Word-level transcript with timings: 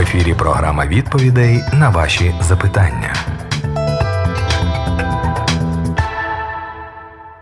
ефірі 0.00 0.34
програма 0.34 0.86
відповідей 0.86 1.60
на 1.72 1.90
ваші 1.90 2.34
запитання. 2.40 3.14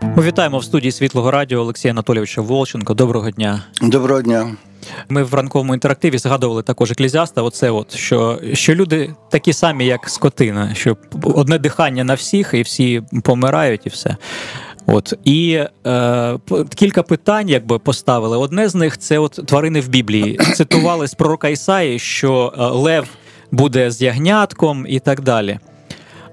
Ми 0.01 0.23
вітаємо 0.23 0.57
в 0.57 0.63
студії 0.63 0.91
Світлого 0.91 1.31
Радіо 1.31 1.59
Олексія 1.59 1.91
Анатолійовича 1.91 2.41
Волченко. 2.41 2.93
Доброго 2.93 3.31
дня. 3.31 3.63
Доброго 3.81 4.21
дня. 4.21 4.55
Ми 5.09 5.23
в 5.23 5.33
ранковому 5.33 5.73
інтерактиві 5.73 6.17
згадували 6.17 6.63
також 6.63 6.91
еклезіаста, 6.91 7.41
Оце 7.41 7.69
от 7.71 7.95
що 7.95 8.39
що 8.53 8.75
люди 8.75 9.13
такі 9.29 9.53
самі, 9.53 9.85
як 9.85 10.09
скотина, 10.09 10.75
що 10.75 10.97
одне 11.23 11.57
дихання 11.57 12.03
на 12.03 12.13
всіх, 12.13 12.53
і 12.53 12.61
всі 12.61 13.01
помирають, 13.23 13.85
і 13.85 13.89
все. 13.89 14.17
От 14.91 15.13
і 15.23 15.63
е, 15.87 16.37
кілька 16.75 17.03
питань, 17.03 17.49
якби 17.49 17.79
поставили. 17.79 18.37
Одне 18.37 18.69
з 18.69 18.75
них 18.75 18.97
це 18.97 19.19
от 19.19 19.39
тварини 19.45 19.81
в 19.81 19.87
Біблії. 19.87 20.39
Цитували 20.55 21.07
з 21.07 21.13
пророка 21.13 21.47
Ісаї, 21.47 21.99
що 21.99 22.53
е, 22.57 22.63
Лев 22.63 23.07
буде 23.51 23.91
з 23.91 24.01
ягнятком 24.01 24.85
і 24.89 24.99
так 24.99 25.21
далі. 25.21 25.59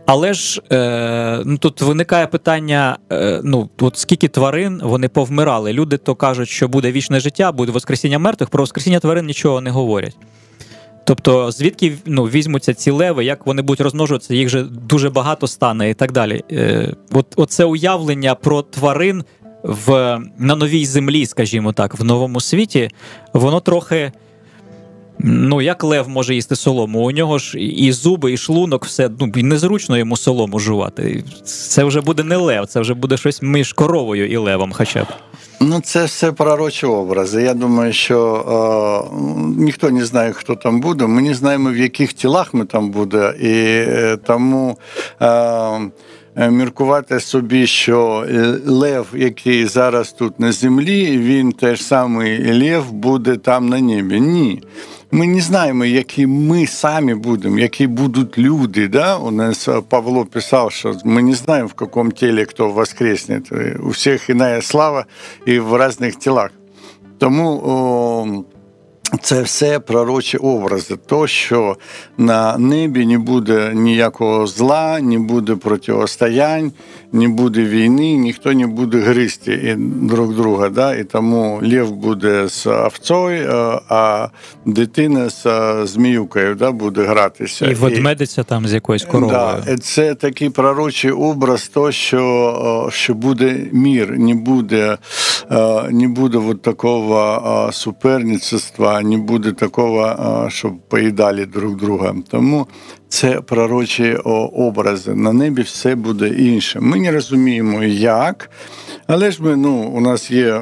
Але 0.07 0.35
ж 0.35 0.63
е, 0.73 1.43
ну, 1.45 1.59
тут 1.59 1.83
виникає 1.83 2.27
питання: 2.27 2.99
е, 3.13 3.41
ну 3.45 3.69
от 3.81 3.99
скільки 3.99 4.29
тварин 4.29 4.81
вони 4.85 5.09
повмирали. 5.09 5.73
Люди 5.73 5.97
то 5.97 6.15
кажуть, 6.15 6.49
що 6.49 6.69
буде 6.69 6.93
вічне 6.93 7.21
життя, 7.21 7.53
буде 7.53 7.73
воскресіння 7.73 8.19
мертвих, 8.19 8.51
про 8.51 8.63
воскресіння 8.63 9.01
тварин 9.01 9.27
нічого 9.27 9.61
не 9.61 9.71
говорять. 9.71 10.17
Тобто, 11.07 11.51
звідки 11.51 11.93
ну, 12.07 12.25
візьмуться 12.25 12.75
ці 12.75 12.91
леви, 12.91 13.25
як 13.25 13.47
вони 13.47 13.63
будуть 13.63 13.81
розмножуватися, 13.81 14.35
їх 14.35 14.49
же 14.49 14.63
дуже 14.63 15.11
багато 15.11 15.47
стане 15.47 15.91
і 15.91 15.95
так 15.95 16.13
далі. 16.13 16.45
Е, 16.53 16.95
от, 17.13 17.27
Оце 17.37 17.65
уявлення 17.65 18.35
про 18.35 18.63
тварин 18.63 19.25
в, 19.63 20.19
на 20.39 20.55
новій 20.57 20.87
землі, 20.87 21.27
скажімо 21.27 21.73
так, 21.73 21.99
в 21.99 22.05
новому 22.05 22.41
світі, 22.41 22.91
воно 23.33 23.61
трохи. 23.61 24.13
Ну, 25.19 25.63
як 25.63 25.85
лев 25.85 26.09
може 26.09 26.35
їсти 26.35 26.57
солому? 26.57 27.07
У 27.07 27.11
нього 27.11 27.39
ж 27.39 27.59
і 27.59 27.93
зуби, 27.93 28.33
і 28.33 28.37
шлунок, 28.37 28.85
все 28.85 29.11
ну 29.21 29.33
незручно 29.35 29.99
йому 29.99 30.17
солому 30.17 30.59
жувати. 30.59 31.25
Це 31.45 31.85
вже 31.85 32.01
буде 32.01 32.23
не 32.23 32.37
лев, 32.37 32.67
це 32.67 32.81
вже 32.81 32.95
буде 32.95 33.17
щось 33.17 33.43
між 33.43 33.73
коровою 33.73 34.29
і 34.31 34.37
левом, 34.37 34.73
хоча 34.73 35.03
б. 35.03 35.07
Ну, 35.61 35.81
це 35.81 36.05
все 36.05 36.33
пророчі 36.33 36.87
образи. 36.87 37.43
Я 37.43 37.55
думаю, 37.55 37.93
що 37.93 39.09
е, 39.09 39.17
ніхто 39.63 39.91
не 39.91 40.05
знає, 40.05 40.33
хто 40.33 40.55
там 40.55 40.81
буде. 40.81 41.07
Ми 41.07 41.23
не 41.23 41.35
знаємо, 41.35 41.71
в 41.71 41.77
яких 41.77 42.13
тілах 42.13 42.55
ми 42.55 42.65
там 42.65 42.91
буде, 42.91 43.35
і 43.41 43.51
е, 43.93 44.19
тому. 44.27 44.79
Е, 45.23 45.81
Міркувати 46.37 47.21
собі, 47.21 47.67
що 47.67 48.27
Лев, 48.67 49.07
який 49.15 49.67
зараз 49.67 50.13
тут 50.13 50.41
на 50.41 50.53
землі, 50.53 51.19
він 51.19 51.53
теж 51.53 51.83
самий 51.83 52.61
Лев 52.61 52.93
буде 52.93 53.37
там 53.37 53.69
на 53.69 53.81
небі. 53.81 54.21
Ні. 54.21 54.63
Ми 55.11 55.27
не 55.27 55.41
знаємо, 55.41 55.85
які 55.85 56.27
ми 56.27 56.67
самі 56.67 57.15
будемо, 57.15 57.59
які 57.59 57.87
будуть 57.87 58.39
люди. 58.39 58.89
Да? 58.89 59.17
У 59.17 59.31
нас 59.31 59.69
Павло 59.89 60.25
писав, 60.25 60.73
що 60.73 60.95
ми 61.05 61.23
не 61.23 61.35
знаємо, 61.35 61.69
в 61.69 61.75
якому 61.81 62.11
тілі 62.11 62.45
хто 62.45 62.69
воскресне. 62.69 63.43
У 63.83 63.89
всіх 63.89 64.31
іна 64.31 64.63
слава 64.63 65.05
і 65.47 65.59
в 65.59 65.87
різних 65.87 66.17
тілах. 66.17 66.51
Тому 67.19 67.63
о, 67.65 68.56
це 69.23 69.43
все 69.43 69.81
пророчі 69.81 70.37
образи, 70.37 70.97
то 71.07 71.27
що 71.27 71.77
на 72.19 72.59
небі 72.59 73.07
не 73.07 73.19
буде 73.19 73.71
ніякого 73.75 74.47
зла, 74.47 75.01
не 75.01 75.19
буде 75.19 75.57
протистоянь, 75.57 76.73
не 77.13 77.29
буде 77.29 77.65
війни, 77.65 78.13
ніхто 78.13 78.53
не 78.53 78.67
буде 78.67 78.99
гризти 78.99 79.77
друг 79.79 80.35
друга. 80.35 80.69
Да? 80.69 80.95
І 80.95 81.05
тому 81.05 81.61
лев 81.63 81.91
буде 81.91 82.49
з 82.49 82.67
овцою, 82.67 83.81
а 83.89 84.29
дитина 84.65 85.29
з 85.29 85.47
зміюкою 85.85 86.55
да, 86.55 86.73
буде 86.73 87.03
гратися. 87.03 87.67
І 87.67 87.75
ведмедиця 87.75 88.43
там 88.43 88.67
з 88.67 88.73
якоюсь 88.73 89.05
коровою. 89.05 89.39
Да, 89.67 89.77
Це 89.77 90.15
такий 90.15 90.51
пророчий 90.51 91.11
образ, 91.11 91.69
то 91.69 91.93
що 91.93 92.89
що 92.93 93.15
буде 93.15 93.67
мір, 93.73 94.19
не 94.19 94.35
буде 94.35 94.99
не 95.91 96.09
буде 96.09 96.39
вот 96.39 96.63
такого 96.63 97.71
суперництва, 97.73 98.96
не 99.03 99.19
буде 99.19 99.53
такого, 99.53 100.47
щоб 100.51 100.79
поїдали 100.89 101.47
друг 101.47 101.77
друга. 101.77 102.15
Тому 102.31 102.67
це 103.09 103.41
пророчі 103.41 104.15
образи. 104.53 105.15
На 105.15 105.33
небі 105.33 105.63
все 105.63 105.95
буде 105.95 106.29
інше. 106.29 106.81
Ми 106.81 107.01
не 107.01 107.13
розуміємо, 107.13 107.85
як, 107.85 108.51
але 109.07 109.31
ж 109.31 109.43
ми 109.43 109.57
ну, 109.57 109.75
у 109.75 110.01
нас 110.01 110.31
є. 110.31 110.61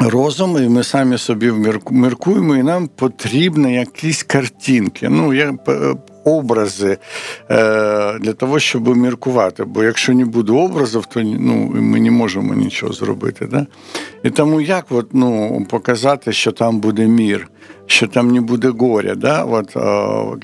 Розум, 0.00 0.56
і 0.56 0.68
ми 0.68 0.84
самі 0.84 1.18
собі 1.18 1.52
міркуємо, 1.90 2.56
і 2.56 2.62
нам 2.62 2.88
потрібні 2.88 3.74
якісь 3.74 4.22
картинки. 4.22 5.08
Ну, 5.08 5.34
я 5.34 5.54
образи 6.24 6.98
е, 7.50 8.18
для 8.18 8.32
того, 8.32 8.58
щоб 8.58 8.96
міркувати. 8.96 9.64
Бо 9.64 9.84
якщо 9.84 10.12
не 10.12 10.24
буде 10.24 10.52
образів, 10.52 11.06
то 11.06 11.22
ну, 11.22 11.70
ми 11.74 12.00
не 12.00 12.10
можемо 12.10 12.54
нічого 12.54 12.92
зробити. 12.92 13.46
Да? 13.46 13.66
І 14.22 14.30
тому 14.30 14.60
як 14.60 14.86
от, 14.90 15.08
ну, 15.12 15.66
показати, 15.70 16.32
що 16.32 16.52
там 16.52 16.80
буде 16.80 17.06
мір, 17.06 17.48
що 17.86 18.06
там 18.06 18.30
не 18.30 18.40
буде 18.40 18.68
горя, 18.68 19.14
да? 19.14 19.44
от, 19.44 19.76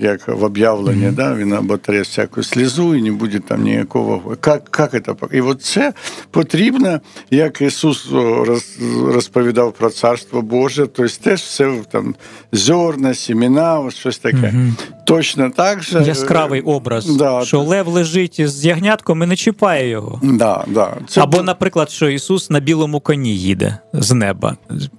як 0.01 0.29
в 0.29 0.45
об'явленні, 0.45 1.07
mm-hmm. 1.07 1.15
да? 1.15 1.35
він 1.35 1.53
оботре 1.53 2.01
всяку 2.01 2.43
слізу 2.43 2.95
і 2.95 3.03
не 3.03 3.13
буде 3.13 3.39
там 3.39 3.63
ніякого. 3.63 4.37
Як, 4.47 4.91
як 4.93 5.05
це? 5.05 5.15
І 5.33 5.41
от 5.41 5.63
це 5.63 5.93
потрібно, 6.31 7.01
як 7.31 7.61
Ісус 7.61 8.09
розповідав 9.07 9.73
про 9.73 9.91
Царство 9.91 10.43
Боже, 10.43 10.87
тобто 10.87 11.15
теж 11.23 11.41
все 11.41 11.79
там 11.91 12.15
зерна, 12.53 13.15
сімена, 13.15 13.91
щось 13.91 14.19
таке. 14.19 14.37
Mm-hmm. 14.37 14.73
Точно 15.17 15.51
так 15.51 15.83
же. 15.83 16.03
Яскравий 16.03 16.61
образ, 16.61 17.07
да, 17.07 17.45
що 17.45 17.61
Лев 17.61 17.89
лежить 17.89 18.49
з 18.49 18.65
ягнятком 18.65 19.23
і 19.23 19.27
не 19.27 19.37
чіпає 19.37 19.89
його. 19.89 20.21
Да, 20.23 20.65
да. 20.67 20.97
Це 21.09 21.21
Або, 21.21 21.43
наприклад, 21.43 21.91
що 21.91 22.09
Ісус 22.09 22.51
на 22.51 22.61
білому 22.61 23.01
коні 23.01 23.37
їде 23.37 23.79
з 23.93 24.13
неба. 24.13 24.57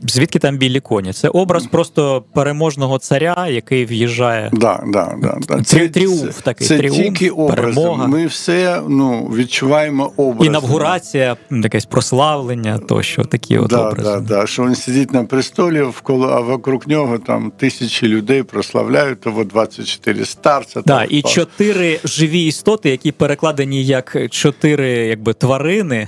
Звідки 0.07 0.39
там 0.39 0.57
білі 0.57 0.79
коні? 0.79 1.13
Це 1.13 1.29
образ 1.29 1.65
просто 1.65 2.23
переможного 2.33 2.99
царя, 2.99 3.47
який 3.49 3.85
в'їжджає. 3.85 4.49
Да, 4.53 4.83
да, 4.87 5.15
да, 5.21 5.37
да. 5.47 5.63
Це, 5.63 5.89
тріумф 5.89 6.41
такий. 6.41 6.67
Це 6.67 6.77
тріумф, 6.77 6.97
тільки 6.97 7.29
образи. 7.29 7.61
перемога. 7.61 8.07
Ми 8.07 8.25
все 8.25 8.81
ну, 8.87 9.31
відчуваємо 9.35 10.11
образ. 10.17 10.47
Інавгурація, 10.47 11.37
якесь 11.51 11.85
прославлення, 11.85 12.77
тощо 12.77 13.23
такі 13.23 13.57
от 13.57 13.67
да, 13.67 13.89
образи. 13.89 14.09
Да, 14.09 14.19
да. 14.19 14.47
Що 14.47 14.63
він 14.63 14.75
сидить 14.75 15.13
на 15.13 15.23
престолі, 15.23 15.81
вколо, 15.81 16.27
а 16.27 16.39
вокруг 16.39 16.81
нього 16.87 17.17
там 17.17 17.51
тисячі 17.57 18.07
людей 18.07 18.43
прославляють, 18.43 19.21
того 19.21 19.43
24 19.43 20.02
старця. 20.23 20.81
Да, 20.85 21.03
і 21.03 21.21
чотири 21.21 21.99
живі 22.03 22.45
істоти, 22.45 22.89
які 22.89 23.11
перекладені 23.11 23.85
як 23.85 24.17
чотири 24.29 24.89
якби 24.89 25.33
тварини. 25.33 26.07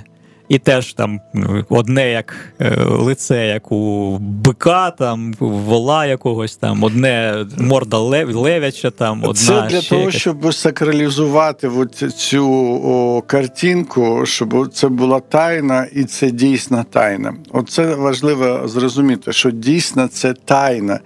І 0.49 0.59
теж 0.59 0.93
там 0.93 1.19
ну, 1.33 1.65
одне 1.69 2.11
як 2.11 2.35
е, 2.59 2.83
лице, 2.83 3.47
як 3.47 3.71
у 3.71 4.17
бика, 4.19 4.91
там 4.91 5.33
вола 5.39 6.05
якогось 6.05 6.55
там, 6.55 6.83
одне 6.83 7.45
морда 7.57 7.97
лев, 7.97 8.35
левяча. 8.35 8.91
Там 8.91 9.23
одна 9.23 9.33
це 9.33 9.67
для 9.69 9.81
ще 9.81 9.89
того, 9.89 10.01
якась... 10.01 10.21
щоб 10.21 10.53
сакралізувати 10.53 11.67
от 11.67 11.95
цю 11.95 12.49
о, 12.83 13.21
картинку, 13.21 14.25
щоб 14.25 14.73
це 14.73 14.87
була 14.87 15.19
тайна, 15.19 15.87
і 15.93 16.03
це 16.03 16.31
дійсна 16.31 16.83
тайна. 16.83 17.33
Оце 17.51 17.95
важливо 17.95 18.67
зрозуміти, 18.67 19.33
що 19.33 19.51
дійсно 19.51 20.07
це 20.07 20.33
тайна, 20.33 20.99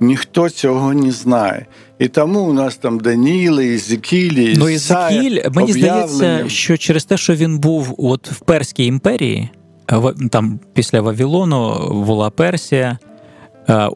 ніхто 0.00 0.50
цього 0.50 0.94
не 0.94 1.10
знає. 1.10 1.66
І 1.98 2.08
тому 2.08 2.40
у 2.40 2.52
нас 2.52 2.76
там 2.76 3.00
Даніли, 3.00 3.66
Ізекілі, 3.66 4.54
Ну, 4.58 4.68
Ізекіль, 4.68 5.42
мені 5.52 5.72
здається, 5.72 6.44
що 6.48 6.76
через 6.76 7.04
те, 7.04 7.16
що 7.16 7.34
він 7.34 7.58
був 7.58 7.94
от 7.98 8.30
в 8.30 8.40
Перській 8.40 8.84
імперії, 8.86 9.50
там 10.30 10.60
після 10.74 11.00
Вавилону 11.00 11.88
була 12.06 12.30
Персія. 12.30 12.98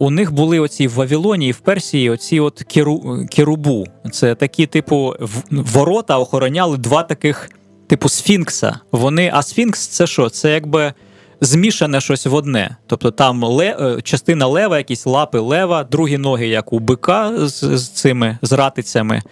У 0.01 0.11
них 0.11 0.33
були 0.33 0.59
оці 0.61 0.89
в 0.89 0.93
Вавилоні 0.95 1.49
і 1.49 1.53
в 1.53 1.59
Персії 1.59 2.11
оці 2.11 2.41
от 2.41 2.63
керу, 2.63 3.27
керубу. 3.31 3.87
Це 4.13 4.35
такі, 4.35 4.67
типу, 4.67 5.15
ворота 5.51 6.19
охороняли 6.19 6.77
два 6.77 7.03
таких, 7.03 7.51
типу, 7.87 8.09
сфінкса. 8.09 8.81
Вони, 8.93 9.31
А 9.35 9.43
сфінкс 9.43 9.87
це 9.87 10.07
що? 10.07 10.29
Це 10.29 10.53
якби 10.53 10.93
змішане 11.41 12.01
щось 12.01 12.27
в 12.27 12.35
одне. 12.35 12.77
Тобто 12.87 13.11
там 13.11 13.45
ле, 13.45 13.77
е, 13.81 14.03
частина 14.03 14.47
лева, 14.47 14.79
якісь 14.79 15.07
лапи 15.07 15.39
лева, 15.39 15.85
другі 15.85 16.19
ноги, 16.19 16.47
як 16.47 16.73
у 16.73 16.79
бика 16.79 17.49
з, 17.49 17.79
з 17.79 17.89
цими 17.89 18.39
з 18.43 18.53
ратицями, 18.53 19.23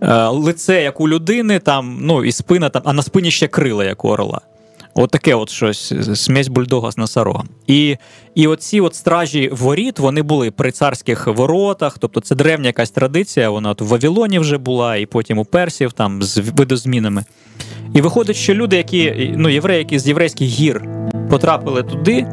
е, 0.00 0.26
лице, 0.26 0.82
як 0.82 1.00
у 1.00 1.08
людини, 1.08 1.58
там, 1.58 1.98
ну 2.00 2.24
і 2.24 2.32
спина, 2.32 2.68
там, 2.68 2.82
а 2.84 2.92
на 2.92 3.02
спині 3.02 3.30
ще 3.30 3.46
крила, 3.48 3.84
як 3.84 4.04
у 4.04 4.08
орла. 4.08 4.40
От 4.94 5.10
таке 5.10 5.34
от 5.34 5.50
щось, 5.50 5.92
смесь 6.14 6.48
бульдога 6.48 6.90
з 6.90 6.98
носорогом. 6.98 7.48
І 7.66 7.96
і 8.34 8.46
оці 8.46 8.80
от 8.80 8.94
стражі 8.94 9.50
воріт 9.52 9.98
вони 9.98 10.22
були 10.22 10.50
при 10.50 10.72
царських 10.72 11.26
воротах, 11.26 11.98
тобто 11.98 12.20
це 12.20 12.34
древня 12.34 12.66
якась 12.66 12.90
традиція, 12.90 13.50
вона 13.50 13.70
от 13.70 13.80
в 13.80 13.84
Вавилоні 13.84 14.38
вже 14.38 14.58
була, 14.58 14.96
і 14.96 15.06
потім 15.06 15.38
у 15.38 15.44
персів 15.44 15.92
там 15.92 16.22
з 16.22 16.38
видозмінами. 16.38 17.24
І 17.94 18.00
виходить, 18.00 18.36
що 18.36 18.54
люди, 18.54 18.76
які 18.76 19.32
ну, 19.36 19.48
євреї, 19.48 19.78
які 19.78 19.98
з 19.98 20.08
єврейських 20.08 20.48
гір 20.48 20.84
потрапили 21.30 21.82
туди, 21.82 22.26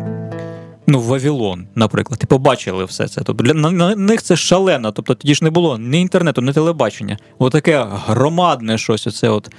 ну, 0.88 1.00
в 1.00 1.04
Вавилон, 1.04 1.68
наприклад, 1.75 2.19
і 2.24 2.25
побачили 2.25 2.86
все 2.86 3.07
це. 3.07 3.22
Тобто 3.24 3.44
для 3.44 3.54
на 3.54 3.95
них 3.95 4.22
це 4.22 4.36
шалено. 4.36 4.92
Тобто 4.92 5.16
тоді 5.16 5.36
ж 5.36 5.44
не 5.44 5.50
було 5.50 5.78
ні 5.78 6.01
інтернету, 6.01 6.42
ні 6.42 6.54
телебачення. 6.54 7.18
Отаке 7.39 7.86
громадне 8.07 8.78
щось. 8.78 9.07
Оце 9.07 9.30
от. 9.30 9.50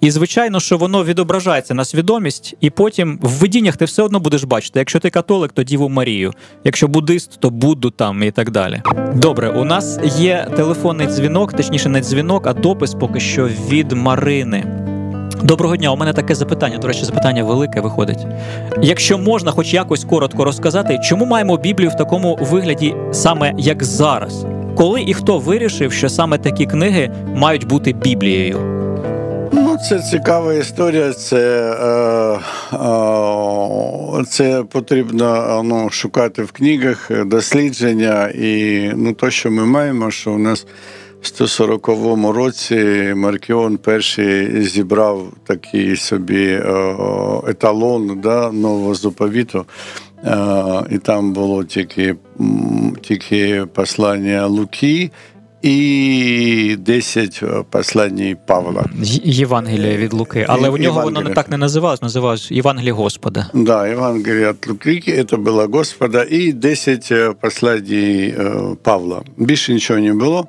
І 0.00 0.10
звичайно, 0.10 0.60
що 0.60 0.78
воно 0.78 1.04
відображається 1.04 1.74
на 1.74 1.84
свідомість, 1.84 2.54
і 2.60 2.70
потім 2.70 3.18
в 3.22 3.28
видіннях 3.28 3.76
ти 3.76 3.84
все 3.84 4.02
одно 4.02 4.20
будеш 4.20 4.44
бачити. 4.44 4.78
Якщо 4.78 4.98
ти 4.98 5.10
католик, 5.10 5.52
то 5.52 5.62
Діву 5.62 5.88
Марію. 5.88 6.32
Якщо 6.64 6.88
буддист, 6.88 7.40
то 7.40 7.50
Будду 7.50 7.90
там 7.90 8.22
і 8.22 8.30
так 8.30 8.50
далі. 8.50 8.82
Добре, 9.14 9.50
у 9.50 9.64
нас 9.64 9.98
є 10.16 10.48
телефонний 10.56 11.06
дзвінок, 11.06 11.52
точніше, 11.52 11.88
не 11.88 12.00
дзвінок, 12.00 12.46
а 12.46 12.52
допис 12.52 12.94
поки 12.94 13.20
що 13.20 13.48
від 13.48 13.92
Марини. 13.92 14.89
Доброго 15.44 15.76
дня, 15.76 15.92
у 15.92 15.96
мене 15.96 16.12
таке 16.12 16.34
запитання. 16.34 16.78
До 16.78 16.88
речі, 16.88 17.04
запитання 17.04 17.44
велике 17.44 17.80
виходить. 17.80 18.26
Якщо 18.82 19.18
можна, 19.18 19.50
хоч 19.50 19.74
якось 19.74 20.04
коротко 20.04 20.44
розказати, 20.44 21.00
чому 21.04 21.24
маємо 21.24 21.56
Біблію 21.56 21.90
в 21.90 21.96
такому 21.96 22.38
вигляді 22.40 22.94
саме 23.12 23.52
як 23.58 23.84
зараз? 23.84 24.46
Коли 24.76 25.02
і 25.02 25.14
хто 25.14 25.38
вирішив, 25.38 25.92
що 25.92 26.08
саме 26.08 26.38
такі 26.38 26.66
книги 26.66 27.10
мають 27.34 27.66
бути 27.66 27.92
Біблією? 27.92 28.58
Ну, 29.52 29.78
це 29.88 30.00
цікава 30.00 30.54
історія. 30.54 31.12
Це 31.12 31.72
е, 31.82 32.76
е, 32.76 34.24
це 34.24 34.62
потрібно 34.72 35.60
ну, 35.64 35.90
шукати 35.90 36.42
в 36.42 36.52
книгах 36.52 37.10
дослідження. 37.26 38.28
І 38.28 38.80
ну, 38.96 39.12
то, 39.12 39.30
що 39.30 39.50
ми 39.50 39.64
маємо, 39.64 40.10
що 40.10 40.32
у 40.32 40.38
нас 40.38 40.66
140 41.22 41.88
році 42.34 42.76
Маркіон 43.16 43.76
перший 43.76 44.62
зібрав 44.62 45.32
такий 45.46 45.96
собі 45.96 46.46
е, 46.46 46.96
еталон 47.46 48.20
да, 48.20 48.52
нового 48.52 48.94
заповіту. 48.94 49.64
І 50.90 50.98
там 50.98 51.32
було 51.32 51.64
тільки 51.64 52.16
тільки 53.02 53.66
послання 53.74 54.46
Луки 54.46 55.10
і 55.62 56.76
10 56.78 57.42
послань 57.70 58.36
Павла. 58.46 58.84
Євангелія 59.24 59.96
від 59.96 60.12
Луки. 60.12 60.46
Але 60.48 60.68
у 60.68 60.78
нього 60.78 61.02
воно 61.02 61.20
не 61.20 61.30
так 61.30 61.50
не 61.50 61.56
називалось, 61.56 62.02
називалось 62.02 62.50
Євангелія 62.50 62.92
Господа. 62.92 63.46
Да, 63.54 63.88
Євангелія 63.88 64.50
від 64.50 64.68
Луки, 64.68 65.24
це 65.30 65.36
було 65.36 65.66
Господа, 65.66 66.26
і 66.30 66.52
10 66.52 67.12
послань 67.40 68.76
Павла. 68.82 69.22
Більше 69.36 69.72
нічого 69.72 70.00
не 70.00 70.14
було. 70.14 70.46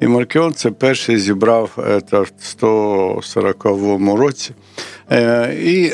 І 0.00 0.06
Маркіон 0.06 0.54
це 0.54 0.70
перший 0.70 1.18
зібрав 1.18 1.70
це 2.10 2.20
в 2.20 2.32
140 2.40 3.64
році. 4.16 4.50
І 5.62 5.92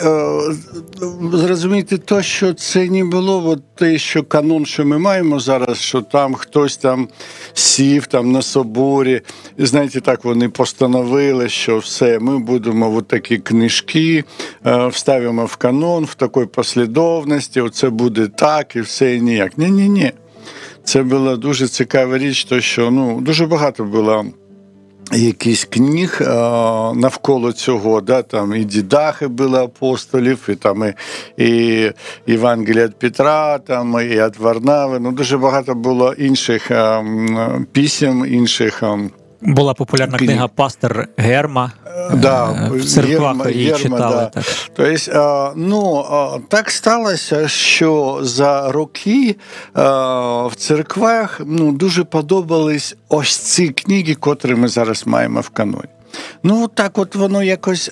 зрозуміти 1.32 1.99
то, 1.99 2.23
що 2.23 2.55
це 2.55 2.91
не 2.91 3.05
було 3.05 3.49
от 3.49 3.75
те, 3.75 3.99
що 3.99 4.23
канон, 4.23 4.67
що 4.67 4.85
ми 4.85 4.99
маємо 4.99 5.41
зараз, 5.41 5.79
що 5.79 6.03
там 6.03 6.35
хтось 6.35 6.76
там 6.76 7.08
сів 7.53 8.06
там 8.06 8.32
на 8.32 8.43
соборі. 8.43 9.20
І 9.58 9.67
знаєте, 9.67 10.00
так 10.00 10.25
вони 10.25 10.49
постановили, 10.49 11.49
що 11.49 11.79
все, 11.79 12.19
ми 12.19 12.38
будемо 12.38 12.97
от 12.97 13.08
такі 13.08 13.38
книжки, 13.38 14.25
вставимо 14.88 15.44
в 15.44 15.56
канон 15.56 16.05
в 16.05 16.14
такій 16.14 16.47
послідовності, 16.47 17.61
оце 17.61 17.91
буде 17.91 18.26
так 18.26 18.76
і 18.76 18.81
все 18.81 19.14
і 19.14 19.20
ніяк. 19.20 19.58
Ні-ні-ні. 19.58 20.12
Це 20.87 21.03
була 21.03 21.37
дуже 21.37 21.69
цікава 21.69 22.19
річ, 22.19 22.44
то 22.44 22.61
що 22.61 22.91
ну 22.91 23.21
дуже 23.21 23.47
багато 23.47 23.85
було. 23.85 24.25
Якісь 25.12 25.65
книг 25.65 26.23
а, 26.27 26.93
навколо 26.97 27.53
цього, 27.53 28.00
да, 28.00 28.23
там 28.23 28.55
і 28.55 28.65
дідахи 28.65 29.27
були 29.29 29.59
апостолів, 29.59 30.49
і 30.49 30.55
там 30.55 30.85
і, 30.85 31.44
і 31.44 31.93
Євангелія 32.27 32.85
від 32.85 32.99
Петра, 32.99 33.59
там 33.59 34.00
і 34.00 34.05
від 34.05 34.37
Варнави. 34.37 34.99
Ну 34.99 35.12
дуже 35.12 35.38
багато 35.38 35.75
було 35.75 36.12
інших 36.12 36.71
а, 36.71 37.05
пісім, 37.73 38.27
інших. 38.27 38.82
А, 38.82 38.99
була 39.41 39.75
популярна 39.75 40.19
книга 40.19 40.49
Пастор 40.49 41.09
Герма. 41.17 41.73
Да, 42.15 42.44
в 42.73 42.85
церквах 42.85 43.37
Єрма, 43.37 43.50
її 43.50 43.73
читали. 43.73 44.17
Да. 44.17 44.27
Так. 44.27 44.44
Тобто, 44.77 45.53
ну, 45.56 46.05
так 46.49 46.71
сталося, 46.71 47.49
що 47.49 48.19
за 48.23 48.73
роки 48.73 49.37
в 49.75 50.50
церквах 50.56 51.41
ну, 51.47 51.73
дуже 51.73 52.05
подобались 52.05 52.97
ось 53.09 53.37
ці 53.37 53.69
книги, 53.69 54.15
котрі 54.15 54.55
ми 54.55 54.69
зараз 54.69 55.06
маємо 55.06 55.41
в 55.41 55.49
каноні. 55.49 55.89
Ну, 56.43 56.69
так 56.69 56.99
от 56.99 57.15
воно 57.15 57.43
якось 57.43 57.91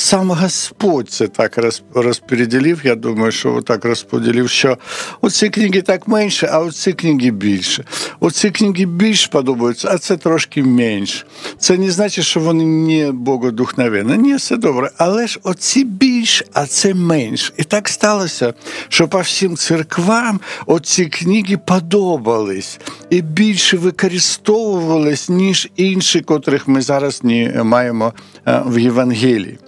сам 0.00 0.30
Господь 0.30 1.10
це 1.10 1.28
так 1.28 1.58
розподілив. 1.94 2.80
Я 2.84 2.94
думаю, 2.94 3.32
що 3.32 3.62
так 3.62 3.84
розподілив, 3.84 4.50
що 4.50 4.78
оці 5.20 5.48
книги 5.48 5.82
так 5.82 6.08
менше, 6.08 6.48
а 6.52 6.60
оці 6.60 6.92
книги 6.92 7.30
більше. 7.30 7.84
Оці 8.20 8.50
книги 8.50 8.84
більш 8.84 9.26
подобаються, 9.26 9.88
а 9.92 9.98
це 9.98 10.16
трошки 10.16 10.62
менше. 10.62 11.24
Це 11.58 11.78
не 11.78 11.90
значить, 11.90 12.24
що 12.24 12.40
вони 12.40 12.64
не 12.64 13.12
богодухновенні. 13.12 14.16
Ні, 14.16 14.34
все 14.34 14.56
добре. 14.56 14.90
Але 14.96 15.26
ж 15.26 15.40
оці 15.42 15.84
більш, 15.84 16.44
а 16.52 16.66
це 16.66 16.94
менш. 16.94 17.52
І 17.56 17.64
так 17.64 17.88
сталося, 17.88 18.54
що 18.88 19.08
по 19.08 19.20
всім 19.20 19.56
церквам 19.56 20.40
оці 20.66 21.06
книги 21.06 21.56
подобались 21.66 22.80
і 23.10 23.22
більше 23.22 23.76
використовувались, 23.76 25.28
ніж 25.28 25.68
інші, 25.76 26.20
котрих 26.20 26.68
ми 26.68 26.82
зараз 26.82 27.24
не 27.24 27.62
маємо 27.64 28.12
е, 28.46 28.62
в 28.66 28.78
Євангелії. 28.78 29.58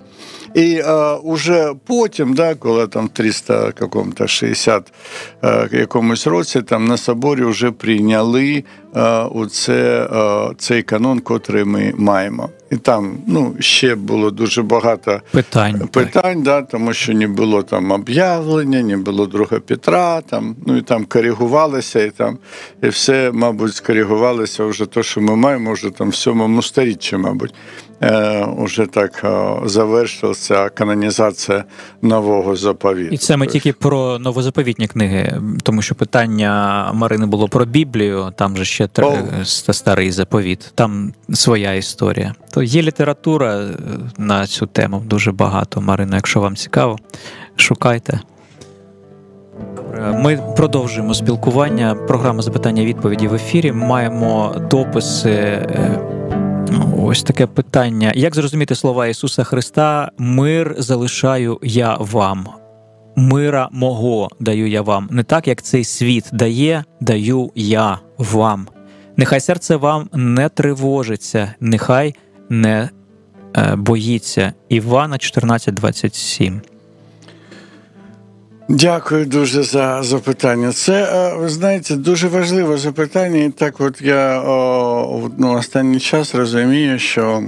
І 0.54 0.74
е, 0.74 0.92
уже 1.22 1.74
потім, 1.86 2.34
да, 2.34 2.54
коли 2.54 2.86
там 2.86 3.08
300 3.08 3.72
какому-то 3.72 4.26
60 4.26 4.92
е, 5.44 5.68
якомусь 5.72 6.26
році, 6.26 6.62
там 6.62 6.84
на 6.84 6.96
соборі 6.96 7.44
вже 7.44 7.70
прийняли 7.70 8.64
е, 8.96 9.00
оце, 9.34 10.08
е, 10.12 10.54
цей 10.58 10.82
канон, 10.82 11.20
котрий 11.20 11.64
ми 11.64 11.92
маємо. 11.96 12.48
І 12.70 12.76
там 12.76 13.18
ну, 13.26 13.54
ще 13.60 13.94
було 13.94 14.30
дуже 14.30 14.62
багато 14.62 15.20
питань, 15.30 15.88
питань 15.92 16.42
да, 16.42 16.62
тому 16.62 16.92
що 16.92 17.12
не 17.12 17.28
було 17.28 17.62
там 17.62 17.90
об'явлення, 17.90 18.82
не 18.82 18.96
було 18.96 19.26
друга 19.26 19.60
Петра, 19.60 20.20
там, 20.20 20.56
ну 20.66 20.76
і 20.76 20.82
там 20.82 21.04
коригувалося, 21.04 22.04
і 22.04 22.10
там 22.10 22.38
і 22.82 22.88
все, 22.88 23.30
мабуть, 23.32 23.74
скоригувалося 23.74 24.64
вже 24.64 24.86
те, 24.86 25.02
що 25.02 25.20
ми 25.20 25.36
маємо, 25.36 25.72
вже 25.72 25.90
там 25.90 26.08
в 26.08 26.14
сьомому 26.14 26.62
сторіччі, 26.62 27.16
мабуть. 27.16 27.54
Е, 28.02 28.44
уже 28.44 28.86
так 28.86 29.20
е, 29.24 29.52
завершилася 29.64 30.68
канонізація 30.68 31.64
нового 32.02 32.56
заповіту. 32.56 33.14
І 33.14 33.18
це 33.18 33.36
ми 33.36 33.46
тільки 33.46 33.72
про 33.72 34.18
новозаповітні 34.18 34.86
книги, 34.86 35.40
тому 35.62 35.82
що 35.82 35.94
питання 35.94 36.90
Марини 36.94 37.26
було 37.26 37.48
про 37.48 37.64
Біблію, 37.64 38.32
там 38.36 38.56
же 38.56 38.64
ще 38.64 38.88
О. 38.98 39.14
старий 39.72 40.10
заповіт, 40.10 40.72
там 40.74 41.12
своя 41.32 41.72
історія. 41.72 42.34
То 42.50 42.62
є 42.62 42.82
література 42.82 43.56
е, 43.56 43.74
на 44.18 44.46
цю 44.46 44.66
тему 44.66 45.02
дуже 45.06 45.32
багато. 45.32 45.80
Марина, 45.80 46.16
якщо 46.16 46.40
вам 46.40 46.56
цікаво, 46.56 46.98
шукайте. 47.56 48.20
Ми 50.14 50.40
продовжуємо 50.56 51.14
спілкування. 51.14 51.94
Програма 51.94 52.42
запитання 52.42 52.84
відповіді 52.84 53.28
в 53.28 53.34
ефірі. 53.34 53.72
Маємо 53.72 54.54
дописи. 54.70 55.66
Ось 56.98 57.22
таке 57.22 57.46
питання. 57.46 58.12
Як 58.14 58.34
зрозуміти 58.34 58.74
слова 58.74 59.06
Ісуса 59.06 59.44
Христа? 59.44 60.10
Мир 60.18 60.74
залишаю 60.78 61.58
я 61.62 61.96
вам, 61.96 62.48
мира 63.16 63.68
мого 63.72 64.28
даю 64.40 64.68
я 64.68 64.82
вам. 64.82 65.08
Не 65.10 65.22
так, 65.22 65.48
як 65.48 65.62
цей 65.62 65.84
світ 65.84 66.30
дає, 66.32 66.84
даю 67.00 67.50
я 67.54 67.98
вам. 68.18 68.68
Нехай 69.16 69.40
серце 69.40 69.76
вам 69.76 70.08
не 70.12 70.48
тривожиться, 70.48 71.54
нехай 71.60 72.14
не 72.48 72.90
е, 73.56 73.76
боїться. 73.76 74.52
Івана 74.68 75.16
14,27 75.16 76.60
Дякую 78.74 79.26
дуже 79.26 79.62
за 79.62 80.02
запитання. 80.02 80.72
Це 80.72 80.92
е, 80.92 81.36
ви 81.36 81.48
знаєте 81.48 81.96
дуже 81.96 82.28
важливе 82.28 82.76
запитання. 82.76 83.44
І 83.44 83.50
так, 83.50 83.80
от 83.80 84.02
я 84.02 84.42
ну, 85.38 85.52
останній 85.52 86.00
час 86.00 86.34
розумію, 86.34 86.98
що 86.98 87.44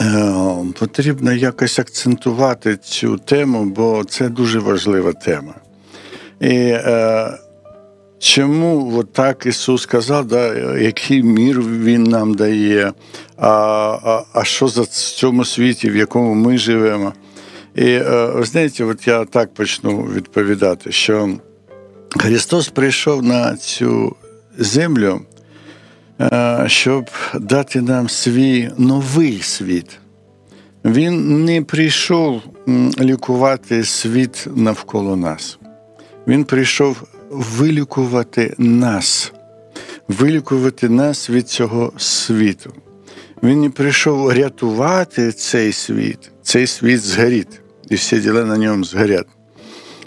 е, 0.00 0.32
потрібно 0.78 1.32
якось 1.32 1.78
акцентувати 1.78 2.76
цю 2.76 3.16
тему, 3.16 3.64
бо 3.64 4.04
це 4.04 4.28
дуже 4.28 4.58
важлива 4.58 5.12
тема. 5.12 5.54
І 6.40 6.54
е, 6.54 7.38
чому 8.18 8.98
от 8.98 9.12
так 9.12 9.46
Ісус 9.46 9.82
сказав, 9.82 10.26
да, 10.26 10.54
який 10.78 11.22
мір 11.22 11.60
Він 11.60 12.02
нам 12.02 12.34
дає, 12.34 12.92
а, 13.36 13.48
а, 13.48 14.22
а 14.32 14.44
що 14.44 14.68
за 14.68 14.86
цьому 14.86 15.44
світі, 15.44 15.90
в 15.90 15.96
якому 15.96 16.34
ми 16.34 16.58
живемо? 16.58 17.12
І 17.74 17.84
е, 17.84 18.26
ви 18.34 18.44
знаєте, 18.44 18.84
от 18.84 19.06
я 19.06 19.24
так 19.24 19.54
почну 19.54 20.02
відповідати, 20.02 20.92
що 20.92 21.30
Христос 22.10 22.68
прийшов 22.68 23.22
на 23.22 23.56
цю 23.56 24.16
землю, 24.58 25.20
е, 26.20 26.64
щоб 26.66 27.10
дати 27.34 27.80
нам 27.80 28.08
свій 28.08 28.70
новий 28.78 29.42
світ. 29.42 29.98
Він 30.84 31.44
не 31.44 31.62
прийшов 31.62 32.42
лікувати 33.00 33.84
світ 33.84 34.46
навколо 34.54 35.16
нас. 35.16 35.58
Він 36.26 36.44
прийшов 36.44 37.02
вилікувати 37.30 38.54
нас, 38.58 39.32
вилікувати 40.08 40.88
нас 40.88 41.30
від 41.30 41.48
цього 41.48 41.92
світу. 41.96 42.72
Він 43.42 43.60
не 43.60 43.70
прийшов 43.70 44.30
рятувати 44.32 45.32
цей 45.32 45.72
світ, 45.72 46.30
цей 46.42 46.66
світ 46.66 47.00
згорить, 47.00 47.60
і 47.92 47.94
всі 47.94 48.18
діла 48.18 48.44
на 48.44 48.58
ньому 48.58 48.84
згорять. 48.84 49.26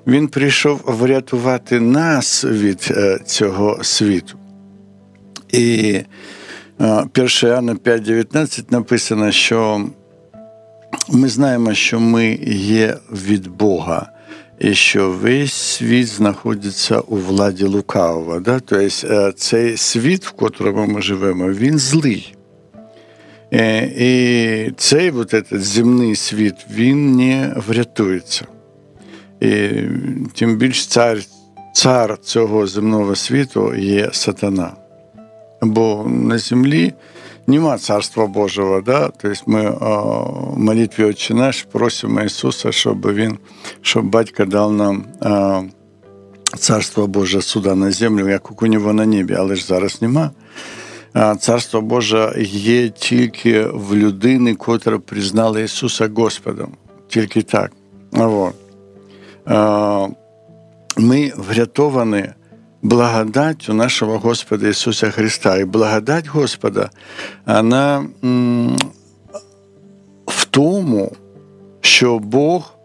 Він 0.07 0.27
прийшов 0.27 0.81
врятувати 0.85 1.79
нас 1.79 2.45
від 2.45 2.87
е, 2.91 3.19
цього 3.25 3.83
світу. 3.83 4.37
І 5.51 5.99
1 6.79 7.09
Іоанна 7.43 7.75
5,19 7.75 8.63
написано, 8.69 9.31
що 9.31 9.87
ми 11.09 11.29
знаємо, 11.29 11.73
що 11.73 11.99
ми 11.99 12.39
є 12.51 12.97
від 13.11 13.47
Бога, 13.47 14.09
і 14.59 14.73
що 14.73 15.11
весь 15.11 15.53
світ 15.53 16.07
знаходиться 16.07 16.99
у 16.99 17.15
владі 17.15 17.63
лукавого. 17.63 18.39
Да? 18.39 18.59
Тобто 18.59 19.31
цей 19.31 19.77
світ, 19.77 20.25
в 20.25 20.31
котрому 20.31 20.85
ми 20.87 21.01
живемо, 21.01 21.49
він 21.49 21.79
злий. 21.79 22.34
Е, 23.55 23.91
і 23.97 24.71
цей 24.77 25.12
вот 25.12 25.33
этот 25.33 25.59
земний 25.59 26.15
світ 26.15 26.55
він 26.71 27.15
не 27.15 27.53
врятується. 27.67 28.45
І 29.39 29.69
тим 30.33 30.57
більш 30.57 30.88
цар, 30.88 31.17
цар 31.74 32.17
цього 32.17 32.67
земного 32.67 33.15
світу 33.15 33.75
є 33.75 34.09
сатана. 34.12 34.71
Бо 35.62 36.05
на 36.07 36.38
землі 36.38 36.93
нема 37.47 37.77
царства 37.77 38.27
Божого. 38.27 38.81
Да? 38.81 39.09
Тобто 39.21 39.41
ми 39.45 39.69
в 39.69 40.57
молитві 40.57 41.03
Отче 41.03 41.33
наш 41.33 41.63
просимо 41.71 42.21
Ісуса, 42.21 42.71
щоб 42.71 43.13
Він, 43.13 43.38
щоб 43.81 44.05
батько 44.05 44.45
дав 44.45 44.74
нам 44.74 45.05
царство 46.57 47.07
Боже 47.07 47.41
суда 47.41 47.75
на 47.75 47.91
землю, 47.91 48.29
як 48.29 48.62
у 48.62 48.67
нього 48.67 48.93
на 48.93 49.05
небі, 49.05 49.35
але 49.38 49.55
ж 49.55 49.65
зараз 49.65 50.01
нема. 50.01 50.31
Царство 51.39 51.81
Боже 51.81 52.34
є 52.50 52.89
тільки 52.89 53.62
в 53.62 53.95
людини, 53.95 54.55
котра 54.55 55.00
признала 55.00 55.60
Ісуса 55.60 56.10
Господом. 56.15 56.72
Тільки 57.07 57.41
так. 57.41 57.72
Ми 60.98 61.34
врятовані 61.38 62.29
благодаттю 62.81 63.74
нашого 63.74 64.19
Господа 64.19 64.67
Ісуса 64.67 65.12
Христа. 65.12 65.57
І 65.57 65.65
благодать 65.65 66.27
Господа, 66.27 66.89
вона 67.45 68.05
в 70.25 70.45
тому, 70.50 71.12
що 71.81 72.19
Бог 72.19 72.75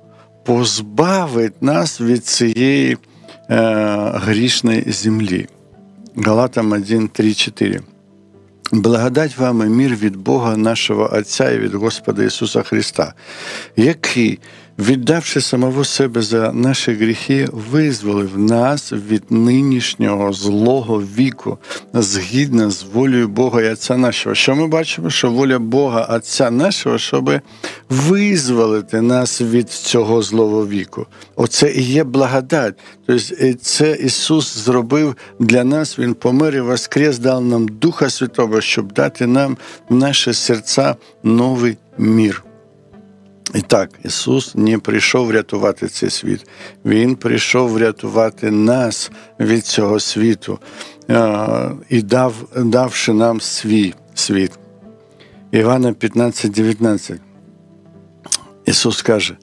позбавить 0.44 1.62
нас 1.62 2.00
від 2.00 2.26
цієї 2.26 2.92
е, 2.92 2.98
грішної 4.14 4.92
землі. 4.92 5.48
Галатам 6.16 6.72
1, 6.72 7.08
3, 7.08 7.34
4. 7.34 7.80
Благодать 8.72 9.36
вам 9.36 9.62
і 9.62 9.64
мир 9.64 9.96
від 9.96 10.16
Бога 10.16 10.56
нашого 10.56 11.10
Отця 11.12 11.50
і 11.50 11.58
від 11.58 11.74
Господа 11.74 12.24
Ісуса 12.24 12.62
Христа, 12.62 13.14
який 13.76 14.38
віддавши 14.80 15.40
самого 15.40 15.84
себе 15.84 16.22
за 16.22 16.52
наші 16.52 16.92
гріхи, 16.92 17.48
визволив 17.52 18.38
нас 18.38 18.92
від 18.92 19.22
нинішнього 19.30 20.32
злого 20.32 21.02
віку, 21.18 21.58
згідно 21.94 22.70
з 22.70 22.82
волею 22.82 23.28
Бога 23.28 23.62
і 23.62 23.72
Отця 23.72 23.96
нашого. 23.96 24.34
Що 24.34 24.54
ми 24.54 24.66
бачимо, 24.66 25.10
що 25.10 25.30
воля 25.30 25.58
Бога 25.58 26.04
Отця 26.10 26.50
нашого, 26.50 26.98
щоб 26.98 27.40
визволити 27.90 29.00
нас 29.00 29.40
від 29.40 29.70
цього 29.70 30.22
злого 30.22 30.66
віку. 30.66 31.06
Оце 31.36 31.72
і 31.72 31.82
є 31.82 32.04
благодать. 32.04 32.74
Тобто 33.06 33.54
це 33.62 33.92
Ісус 33.92 34.56
зробив 34.56 35.16
для 35.38 35.64
нас, 35.64 35.98
Він 35.98 36.14
помер 36.14 36.56
і 36.56 36.60
воскрес, 36.60 37.18
дав 37.18 37.44
нам 37.44 37.68
Духа 37.68 38.10
Святого, 38.10 38.60
щоб 38.60 38.92
дати 38.92 39.26
нам 39.26 39.56
в 39.88 39.94
наші 39.94 40.32
серця 40.32 40.96
новий 41.22 41.76
мір. 41.98 42.44
І 43.54 43.60
так, 43.60 43.90
Ісус 44.04 44.54
не 44.54 44.78
прийшов 44.78 45.26
врятувати 45.26 45.88
цей 45.88 46.10
світ, 46.10 46.46
Він 46.84 47.16
прийшов 47.16 47.70
врятувати 47.70 48.50
нас 48.50 49.10
від 49.40 49.66
цього 49.66 50.00
світу 50.00 50.58
і 51.88 52.02
дав, 52.02 52.34
давши 52.56 53.12
нам 53.12 53.40
свій 53.40 53.94
світ. 54.14 54.52
Івана 55.50 55.92
15, 55.92 56.50
19. 56.50 57.20
Ісус 58.64 59.02
каже: 59.02 59.36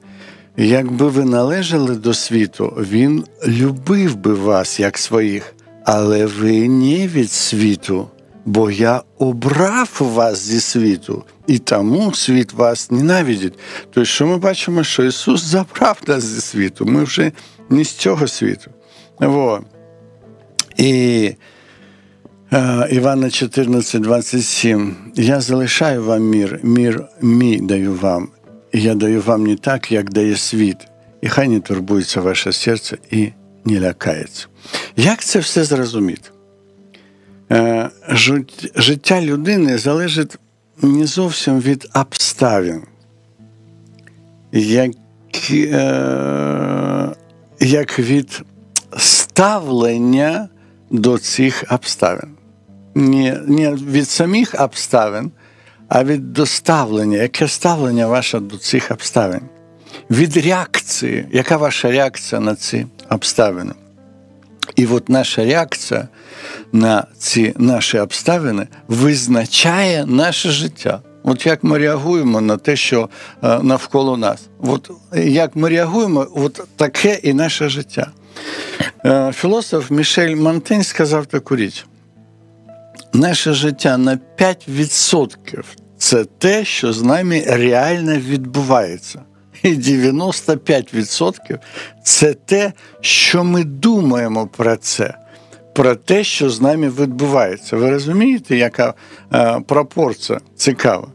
якби 0.56 1.08
ви 1.08 1.24
належали 1.24 1.96
до 1.96 2.14
світу, 2.14 2.74
Він 2.90 3.24
любив 3.46 4.16
би 4.16 4.34
вас 4.34 4.80
як 4.80 4.98
своїх, 4.98 5.54
але 5.84 6.26
ви 6.26 6.68
не 6.68 7.08
від 7.08 7.32
світу, 7.32 8.08
бо 8.44 8.70
я 8.70 9.02
обрав 9.18 9.96
вас 10.00 10.38
зі 10.38 10.60
світу, 10.60 11.24
і 11.48 11.58
тому 11.58 12.14
світ 12.14 12.52
вас 12.52 12.90
ненавидить. 12.90 13.58
Тобто, 13.80 14.04
що 14.04 14.26
ми 14.26 14.36
бачимо, 14.36 14.84
що 14.84 15.04
Ісус 15.04 15.44
забрав 15.44 15.98
нас 16.06 16.24
зі 16.24 16.40
світу, 16.40 16.86
ми 16.86 17.04
вже 17.04 17.32
не 17.70 17.84
з 17.84 17.92
цього 17.92 18.28
світу. 18.28 18.70
Во. 19.18 19.60
І 20.76 21.32
е, 22.52 22.88
Івана 22.90 23.30
14, 23.30 24.02
27. 24.02 24.96
Я 25.14 25.40
залишаю 25.40 26.04
вам 26.04 26.22
мір, 26.22 26.60
мір 26.62 27.04
мій 27.20 27.60
даю 27.60 27.94
вам. 27.94 28.28
І 28.72 28.82
я 28.82 28.94
даю 28.94 29.22
вам 29.22 29.46
не 29.46 29.56
так, 29.56 29.92
як 29.92 30.12
дає 30.12 30.36
світ. 30.36 30.76
І 31.22 31.28
хай 31.28 31.48
не 31.48 31.60
турбується 31.60 32.20
ваше 32.20 32.52
серце 32.52 32.98
і 33.10 33.28
не 33.64 33.80
лякається. 33.80 34.46
Як 34.96 35.20
це 35.24 35.38
все 35.38 35.64
зрозуміти? 35.64 36.30
Е, 37.52 37.90
життя 38.76 39.22
людини 39.22 39.78
залежить 39.78 40.38
не 40.82 41.06
зовсім 41.06 41.60
від 41.60 41.88
обставин, 41.94 42.82
як, 44.52 44.90
е, 45.50 47.10
як 47.60 47.98
від 47.98 48.42
ставлення 48.98 50.48
до 50.90 51.18
цих 51.18 51.64
обставин. 51.70 52.30
Не, 52.94 53.40
не 53.46 53.72
від 53.72 54.08
самих 54.08 54.54
обставин, 54.58 55.30
а 55.88 56.04
від 56.04 56.32
доставлення. 56.32 57.18
Яке 57.18 57.48
ставлення 57.48 58.06
ваше 58.06 58.40
до 58.40 58.58
цих 58.58 58.90
обставин? 58.90 59.40
Від 60.10 60.36
реакції, 60.36 61.26
яка 61.32 61.56
ваша 61.56 61.90
реакція 61.90 62.40
на 62.40 62.54
ці 62.54 62.86
обставини? 63.10 63.72
І 64.76 64.86
от 64.86 65.08
наша 65.08 65.44
реакція 65.44 66.08
на 66.72 67.06
ці 67.18 67.54
наші 67.58 67.98
обставини 67.98 68.66
визначає 68.88 70.06
наше 70.06 70.50
життя. 70.50 71.00
От 71.22 71.46
як 71.46 71.64
ми 71.64 71.78
реагуємо 71.78 72.40
на 72.40 72.56
те, 72.56 72.76
що 72.76 73.08
е, 73.42 73.58
навколо 73.62 74.16
нас. 74.16 74.48
От 74.60 74.90
як 75.14 75.56
ми 75.56 75.68
реагуємо, 75.68 76.26
от 76.34 76.60
таке 76.76 77.20
і 77.22 77.32
наше 77.32 77.68
життя. 77.68 78.10
Е, 79.04 79.32
філософ 79.34 79.90
Мішель 79.90 80.36
Монтень 80.36 80.84
сказав 80.84 81.26
таку 81.26 81.56
річ: 81.56 81.86
наше 83.12 83.52
життя 83.52 83.98
на 83.98 84.18
5% 84.38 85.64
це 85.98 86.24
те, 86.24 86.64
що 86.64 86.92
з 86.92 87.02
нами 87.02 87.44
реально 87.46 88.16
відбувається. 88.16 89.22
І 89.62 89.68
95% 89.68 91.58
це 92.02 92.34
те, 92.34 92.72
що 93.00 93.44
ми 93.44 93.64
думаємо 93.64 94.46
про 94.56 94.76
це, 94.76 95.14
про 95.74 95.94
те, 95.94 96.24
що 96.24 96.50
з 96.50 96.60
нами 96.60 96.88
відбувається. 96.88 97.76
Ви 97.76 97.90
розумієте, 97.90 98.56
яка 98.56 98.94
е, 99.32 99.60
пропорція 99.66 100.40
цікава? 100.56 101.08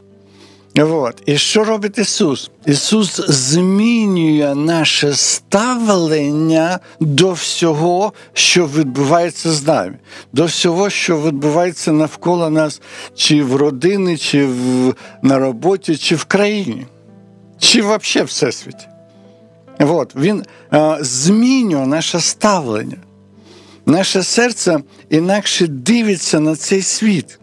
От. 0.79 1.23
І 1.25 1.37
що 1.37 1.63
робить 1.63 1.97
Ісус? 1.97 2.51
Ісус 2.65 3.21
змінює 3.27 4.55
наше 4.55 5.13
ставлення 5.13 6.79
до 6.99 7.31
всього, 7.31 8.13
що 8.33 8.67
відбувається 8.67 9.51
з 9.51 9.67
нами, 9.67 9.97
до 10.33 10.45
всього, 10.45 10.89
що 10.89 11.21
відбувається 11.21 11.91
навколо 11.91 12.49
нас, 12.49 12.81
чи 13.15 13.43
в 13.43 13.55
родині, 13.55 14.17
чи 14.17 14.45
в, 14.45 14.93
на 15.21 15.39
роботі, 15.39 15.97
чи 15.97 16.15
в 16.15 16.23
країні 16.23 16.85
чи 17.63 17.81
взагалі 17.81 18.27
всесвіті. 18.27 18.87
От, 19.79 20.15
Він 20.15 20.43
е, 20.73 20.97
змінює 21.01 21.87
наше 21.87 22.19
ставлення. 22.19 22.97
Наше 23.85 24.23
серце 24.23 24.79
інакше 25.09 25.67
дивиться 25.67 26.39
на 26.39 26.55
цей 26.55 26.81
світ. 26.81 27.39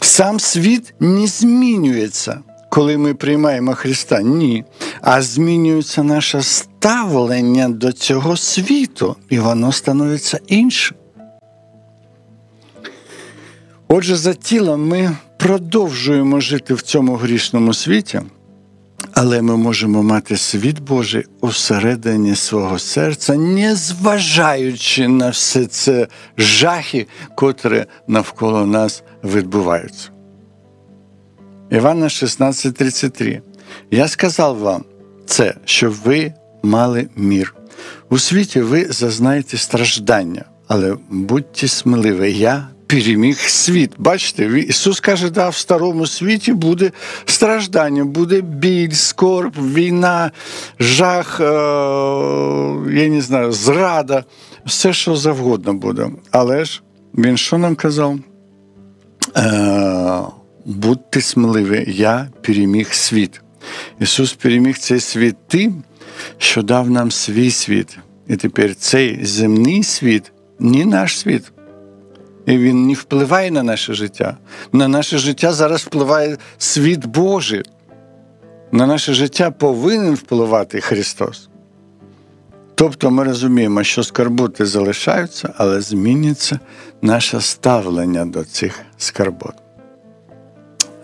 Сам 0.00 0.40
світ 0.40 0.94
не 1.00 1.26
змінюється, 1.26 2.40
коли 2.70 2.98
ми 2.98 3.14
приймаємо 3.14 3.74
Христа. 3.74 4.22
Ні. 4.22 4.64
А 5.00 5.22
змінюється 5.22 6.02
наше 6.02 6.42
ставлення 6.42 7.68
до 7.68 7.92
цього 7.92 8.36
світу, 8.36 9.16
і 9.28 9.38
воно 9.38 9.72
становиться 9.72 10.40
іншим. 10.46 10.96
Отже, 13.88 14.16
за 14.16 14.34
тілом 14.34 14.88
ми 14.88 15.16
продовжуємо 15.36 16.40
жити 16.40 16.74
в 16.74 16.82
цьому 16.82 17.16
грішному 17.16 17.74
світі 17.74 18.20
Але 19.20 19.42
ми 19.42 19.56
можемо 19.56 20.02
мати 20.02 20.36
світ 20.36 20.80
Божий 20.80 21.24
усередині 21.40 22.36
свого 22.36 22.78
серця, 22.78 23.34
не 23.34 23.74
зважаючи 23.76 25.08
на 25.08 25.30
все 25.30 25.66
це 25.66 26.08
жахи, 26.36 27.06
котрі 27.34 27.84
навколо 28.08 28.66
нас 28.66 29.02
відбуваються. 29.24 30.08
Івана 31.70 32.08
16:33. 32.08 33.40
Я 33.90 34.08
сказав 34.08 34.58
вам 34.58 34.84
це, 35.26 35.54
щоб 35.64 35.92
ви 35.92 36.34
мали 36.62 37.08
мір. 37.16 37.54
У 38.10 38.18
світі 38.18 38.60
ви 38.60 38.86
зазнаєте 38.90 39.56
страждання, 39.56 40.44
але 40.68 40.96
будьте 41.10 41.68
сміливі, 41.68 42.32
я 42.32 42.68
переміг 42.88 43.38
світ. 43.38 43.92
Бачите, 43.98 44.60
Ісус 44.68 45.00
каже, 45.00 45.30
да, 45.30 45.48
в 45.48 45.54
старому 45.56 46.06
світі 46.06 46.52
буде 46.52 46.90
страждання, 47.24 48.04
буде 48.04 48.40
біль, 48.40 48.90
скорб, 48.90 49.52
війна, 49.74 50.30
жах, 50.80 51.40
е, 51.40 51.44
я 52.92 53.08
не 53.08 53.20
знаю, 53.20 53.52
зрада, 53.52 54.24
все, 54.66 54.92
що 54.92 55.16
завгодно 55.16 55.74
буде. 55.74 56.10
Але 56.30 56.64
ж 56.64 56.82
він 57.14 57.36
що 57.36 57.58
нам 57.58 57.74
казав? 57.74 58.18
Е, 59.36 60.20
будьте 60.64 61.20
сміливі, 61.20 61.84
я 61.88 62.28
переміг 62.42 62.92
світ. 62.92 63.40
Ісус 64.00 64.32
переміг 64.32 64.78
цей 64.78 65.00
світ 65.00 65.36
тим, 65.48 65.82
що 66.38 66.62
дав 66.62 66.90
нам 66.90 67.10
свій 67.10 67.50
світ. 67.50 67.98
І 68.28 68.36
тепер 68.36 68.74
цей 68.74 69.24
земний 69.24 69.82
світ 69.82 70.32
не 70.58 70.84
наш 70.84 71.18
світ. 71.18 71.52
І 72.48 72.58
він 72.58 72.86
не 72.86 72.94
впливає 72.94 73.50
на 73.50 73.62
наше 73.62 73.94
життя. 73.94 74.36
На 74.72 74.88
наше 74.88 75.18
життя 75.18 75.52
зараз 75.52 75.82
впливає 75.82 76.36
світ 76.58 77.06
Божий. 77.06 77.62
На 78.72 78.86
наше 78.86 79.14
життя 79.14 79.50
повинен 79.50 80.14
впливати 80.14 80.80
Христос. 80.80 81.48
Тобто 82.74 83.10
ми 83.10 83.24
розуміємо, 83.24 83.82
що 83.82 84.02
скарботи 84.02 84.66
залишаються, 84.66 85.54
але 85.56 85.80
зміниться 85.80 86.60
наше 87.02 87.40
ставлення 87.40 88.24
до 88.24 88.44
цих 88.44 88.80
скарбот. 88.98 89.54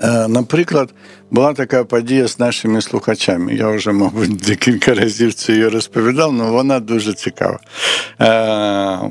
Е, 0.05 0.29
наприклад, 0.29 0.95
була 1.31 1.53
така 1.53 1.85
подія 1.85 2.29
з 2.29 2.39
нашими 2.39 2.83
слухачами. 2.83 3.55
Я 3.55 3.69
вже, 3.69 3.93
мабуть, 3.93 4.37
декілька 4.37 4.95
разів 4.95 5.35
це 5.35 5.53
її 5.53 5.69
розповідав, 5.69 6.35
але 6.41 6.51
вона 6.51 6.81
дуже 6.81 7.15
цікава. 7.15 7.59
Е, 8.21 8.29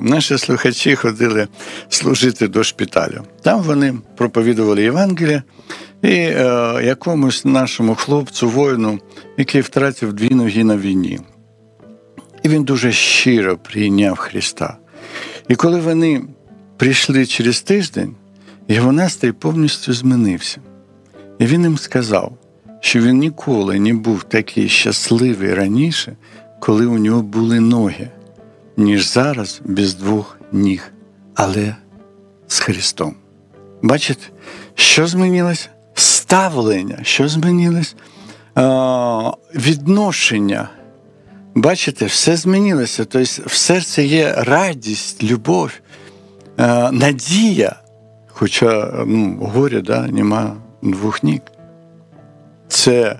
наші 0.01 0.37
слухачі 0.37 0.95
ходили 0.95 1.47
служити 1.89 2.47
до 2.47 2.63
шпиталю. 2.63 3.21
Там 3.41 3.61
вони 3.61 3.95
проповідували 4.17 4.83
Євангелія 4.83 5.43
і 6.01 6.07
е, 6.07 6.79
якомусь 6.83 7.45
нашому 7.45 7.95
хлопцю, 7.95 8.49
воїну, 8.49 8.99
який 9.37 9.61
втратив 9.61 10.13
дві 10.13 10.29
ноги 10.29 10.63
на 10.63 10.77
війні. 10.77 11.19
І 12.43 12.49
він 12.49 12.63
дуже 12.63 12.91
щиро 12.91 13.57
прийняв 13.57 14.17
Христа. 14.17 14.77
І 15.47 15.55
коли 15.55 15.79
вони 15.79 16.21
прийшли 16.77 17.25
через 17.25 17.61
тиждень, 17.61 18.15
його 18.67 18.91
настрій 18.91 19.31
повністю 19.31 19.93
змінився. 19.93 20.61
І 21.43 21.45
він 21.45 21.63
їм 21.63 21.77
сказав, 21.77 22.33
що 22.79 23.01
він 23.01 23.17
ніколи 23.17 23.79
не 23.79 23.93
був 23.93 24.23
такий 24.23 24.69
щасливий 24.69 25.53
раніше, 25.53 26.15
коли 26.59 26.85
у 26.85 26.97
нього 26.97 27.21
були 27.21 27.59
ноги, 27.59 28.09
ніж 28.77 29.13
зараз 29.13 29.61
без 29.65 29.93
двох 29.93 30.39
ніг, 30.51 30.91
але 31.35 31.75
з 32.47 32.59
Христом. 32.59 33.15
Бачите, 33.81 34.25
що 34.75 35.07
змінилось? 35.07 35.69
Ставлення, 35.93 36.99
що 37.01 37.27
змінилось? 37.27 37.95
Відношення. 39.55 40.69
Бачите, 41.55 42.05
все 42.05 42.37
змінилося. 42.37 43.05
Тобто 43.05 43.43
в 43.45 43.53
серці 43.53 44.01
є 44.01 44.33
радість, 44.37 45.23
любов, 45.23 45.71
надія. 46.91 47.75
Хоча 48.27 48.93
ну, 49.07 49.37
горя 49.53 49.81
да, 49.81 50.07
нема 50.07 50.62
двох 50.91 51.23
ніг. 51.23 51.39
Це 52.67 53.19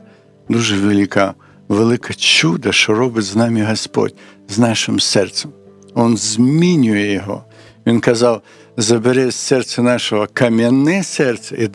дуже 0.50 0.78
велика, 0.78 1.34
велике 1.68 2.14
чудо, 2.14 2.72
що 2.72 2.94
робить 2.94 3.26
з 3.26 3.36
нами 3.36 3.64
Господь, 3.64 4.16
з 4.50 4.60
нашим 4.60 5.00
серцем. 5.00 5.52
Він 5.96 6.18
змінює 6.18 7.12
його. 7.12 7.44
Він 7.86 8.00
казав: 8.00 8.42
забери 8.78 9.32
з 9.32 9.36
серця 9.36 9.82
нашого 9.82 10.28
кам'яне 10.34 11.04
серце 11.04 11.56
і 11.60 11.68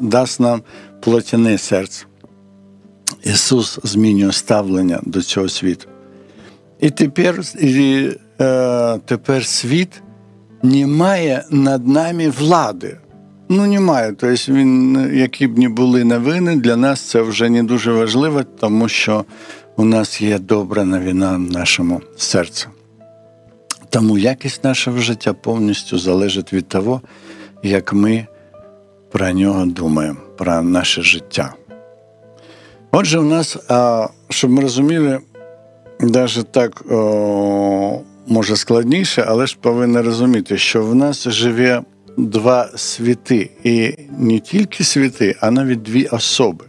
дасть 0.00 0.40
нам 0.40 0.62
плотяне 1.00 1.58
серце. 1.58 2.06
Ісус 3.22 3.78
змінює 3.82 4.32
ставлення 4.32 5.00
до 5.02 5.22
цього 5.22 5.48
світу. 5.48 5.88
І 6.80 6.90
тепер 6.90 7.40
і, 7.60 8.10
е, 8.40 8.98
тепер 8.98 9.46
світ 9.46 10.02
не 10.62 10.86
має 10.86 11.44
над 11.50 11.88
нами 11.88 12.28
влади. 12.28 12.98
Ну, 13.48 13.66
немає. 13.66 14.12
Тобто 14.18 14.52
він, 14.52 15.10
які 15.14 15.46
б 15.46 15.58
не 15.58 15.68
були 15.68 16.04
новини, 16.04 16.56
для 16.56 16.76
нас 16.76 17.00
це 17.00 17.20
вже 17.20 17.50
не 17.50 17.62
дуже 17.62 17.92
важливо, 17.92 18.42
тому 18.42 18.88
що 18.88 19.24
у 19.76 19.84
нас 19.84 20.22
є 20.22 20.38
добра 20.38 20.84
новина 20.84 21.36
в 21.36 21.40
нашому 21.40 22.00
серці. 22.16 22.66
Тому 23.90 24.18
якість 24.18 24.64
нашого 24.64 24.98
життя 24.98 25.32
повністю 25.32 25.98
залежить 25.98 26.52
від 26.52 26.68
того, 26.68 27.00
як 27.62 27.92
ми 27.92 28.26
про 29.12 29.32
нього 29.32 29.66
думаємо, 29.66 30.18
про 30.38 30.62
наше 30.62 31.02
життя. 31.02 31.54
Отже, 32.92 33.18
у 33.18 33.22
нас, 33.22 33.56
щоб 34.28 34.50
ми 34.50 34.62
розуміли, 34.62 35.20
навіть 36.00 36.52
так 36.52 36.82
може 38.26 38.56
складніше, 38.56 39.24
але 39.28 39.46
ж 39.46 39.58
повинні 39.60 40.00
розуміти, 40.00 40.58
що 40.58 40.84
в 40.84 40.94
нас 40.94 41.28
живе 41.28 41.82
два 42.16 42.70
світи, 42.76 43.50
і 43.64 43.94
не 44.18 44.38
тільки 44.38 44.84
світи, 44.84 45.36
а 45.40 45.50
навіть 45.50 45.82
дві 45.82 46.06
особи. 46.06 46.64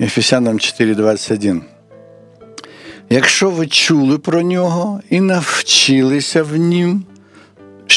Ефесянам 0.00 0.56
4,21. 0.56 1.60
Якщо 3.10 3.50
ви 3.50 3.66
чули 3.66 4.18
про 4.18 4.42
нього 4.42 5.00
і 5.10 5.20
навчилися 5.20 6.42
в 6.42 6.56
нім, 6.56 7.04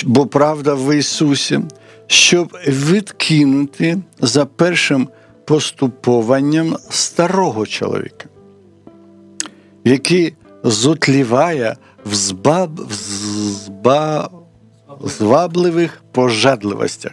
бо 0.06 0.26
правда 0.26 0.74
в 0.74 0.98
Ісусі, 0.98 1.60
щоб 2.08 2.58
відкинути 2.68 3.98
за 4.22 4.46
першим 4.46 5.08
поступованням 5.46 6.78
старого 6.90 7.66
чоловіка, 7.66 8.26
який 9.84 10.34
зотліває 10.63 11.76
в 12.06 12.16
збаб, 12.16 12.82
звабливих 15.02 16.04
пожадливостях 16.12 17.12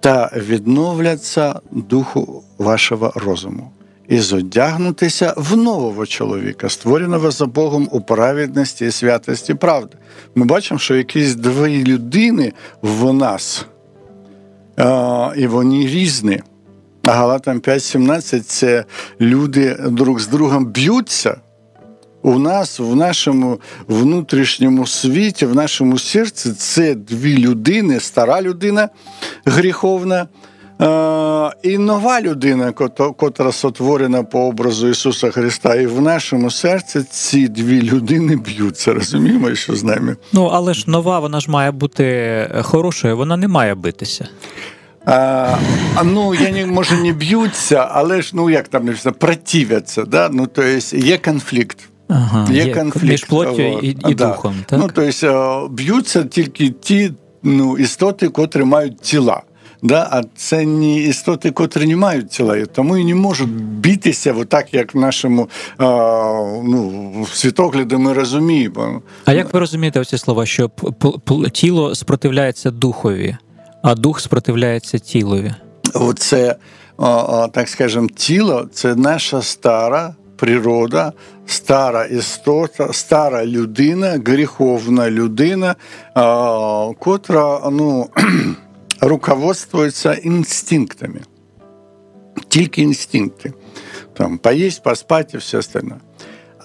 та 0.00 0.30
відновляться 0.36 1.60
духу 1.70 2.42
вашого 2.58 3.12
розуму, 3.14 3.70
і 4.08 4.18
зодягнутися 4.18 5.34
в 5.36 5.56
нового 5.56 6.06
чоловіка, 6.06 6.68
створеного 6.68 7.30
за 7.30 7.46
Богом 7.46 7.88
у 7.92 8.00
праведності 8.00 8.86
і 8.86 8.90
святості 8.90 9.54
правди. 9.54 9.96
Ми 10.34 10.44
бачимо, 10.44 10.78
що 10.80 10.96
якісь 10.96 11.34
дві 11.34 11.84
людини 11.84 12.52
в 12.82 13.12
нас, 13.12 13.66
і 15.36 15.46
вони 15.46 15.86
різні. 15.86 16.42
А 17.04 17.12
Галатам 17.12 17.58
5.17 17.58 18.40
це 18.40 18.84
люди 19.20 19.76
друг 19.88 20.20
з 20.20 20.28
другом 20.28 20.66
б'ються 20.66 21.36
у 22.22 22.38
нас 22.38 22.78
в 22.78 22.96
нашому 22.96 23.60
внутрішньому 23.88 24.86
світі, 24.86 25.46
в 25.46 25.54
нашому 25.54 25.98
серці 25.98 26.52
це 26.52 26.94
дві 26.94 27.38
людини, 27.38 28.00
стара 28.00 28.42
людина 28.42 28.88
гріховна. 29.44 30.26
І 31.62 31.78
нова 31.78 32.20
людина, 32.20 32.72
котра 33.16 33.52
сотворена 33.52 34.22
по 34.22 34.40
образу 34.40 34.88
Ісуса 34.88 35.30
Христа, 35.30 35.74
і 35.74 35.86
в 35.86 36.00
нашому 36.00 36.50
серці 36.50 37.02
ці 37.10 37.48
дві 37.48 37.82
людини 37.82 38.36
б'ються. 38.36 38.94
Розуміємо, 38.94 39.54
що 39.54 39.76
з 39.76 39.84
нами. 39.84 40.16
Ну 40.32 40.44
але 40.44 40.74
ж 40.74 40.84
нова, 40.86 41.18
вона 41.18 41.40
ж 41.40 41.50
має 41.50 41.70
бути 41.70 42.46
хорошою, 42.62 43.16
вона 43.16 43.36
не 43.36 43.48
має 43.48 43.74
битися. 43.74 44.28
А, 45.06 45.56
Ну, 46.04 46.34
я 46.34 46.50
не 46.50 46.66
може 46.66 46.94
не 46.96 47.12
б'ються, 47.12 47.88
але 47.92 48.22
ж 48.22 48.30
ну 48.34 48.50
як 48.50 48.68
там 48.68 48.84
написано, 48.84 49.14
противляться. 49.18 50.04
Да? 50.04 50.28
Ну, 50.32 50.46
тобто 50.46 50.96
є 50.96 51.18
конфлікт. 51.18 51.89
Ага, 52.10 52.52
Є, 52.52 52.64
є 52.64 52.74
конфлікт 52.74 53.10
між 53.10 53.24
плоттю 53.24 53.62
і, 53.62 53.96
і 54.08 54.14
да. 54.14 54.26
духом. 54.26 54.54
так? 54.66 54.78
Ну, 54.78 54.90
тобто 54.94 55.68
б'ються 55.72 56.24
тільки 56.24 56.70
ті 56.70 57.12
ну, 57.42 57.78
істоти, 57.78 58.28
котрі 58.28 58.64
мають 58.64 59.00
тіла. 59.00 59.42
Да? 59.82 60.08
А 60.10 60.22
це 60.36 60.66
не 60.66 60.94
істоти, 60.96 61.50
котрі 61.50 61.86
не 61.86 61.96
мають 61.96 62.28
тіла, 62.28 62.66
тому 62.66 62.96
і 62.96 63.04
не 63.04 63.14
можуть 63.14 63.50
битися 63.60 64.34
так, 64.48 64.74
як 64.74 64.94
в 64.94 64.98
нашому 64.98 65.48
а, 65.78 65.84
ну, 66.64 67.26
світогляді 67.32 67.96
ми 67.96 68.12
розуміємо. 68.12 69.02
А 69.24 69.32
як 69.32 69.54
ви 69.54 69.60
розумієте 69.60 70.00
оці 70.00 70.18
слова, 70.18 70.46
що 70.46 70.70
тіло 71.52 71.94
спротивляється 71.94 72.70
духові, 72.70 73.36
а 73.82 73.94
дух 73.94 74.20
спротивляється 74.20 74.98
тілові? 74.98 75.54
Оце 75.94 76.56
так 77.52 77.68
скажем, 77.68 78.08
тіло 78.08 78.68
це 78.72 78.94
наша 78.94 79.42
стара 79.42 80.14
природа, 80.39 81.13
стара 81.45 82.05
істота, 82.05 82.93
стара 82.93 83.45
людина, 83.45 84.21
гріховна 84.25 85.09
людина, 85.09 85.75
котра 86.99 87.69
ну, 87.71 88.09
руководствується 89.01 90.13
інстинктами. 90.13 91.19
Тільки 92.47 92.81
інстинкти. 92.81 93.53
Там, 94.17 94.37
поесть, 94.37 94.83
поспать 94.83 95.33
и 95.33 95.37
все 95.37 95.57
остальное. 95.57 95.99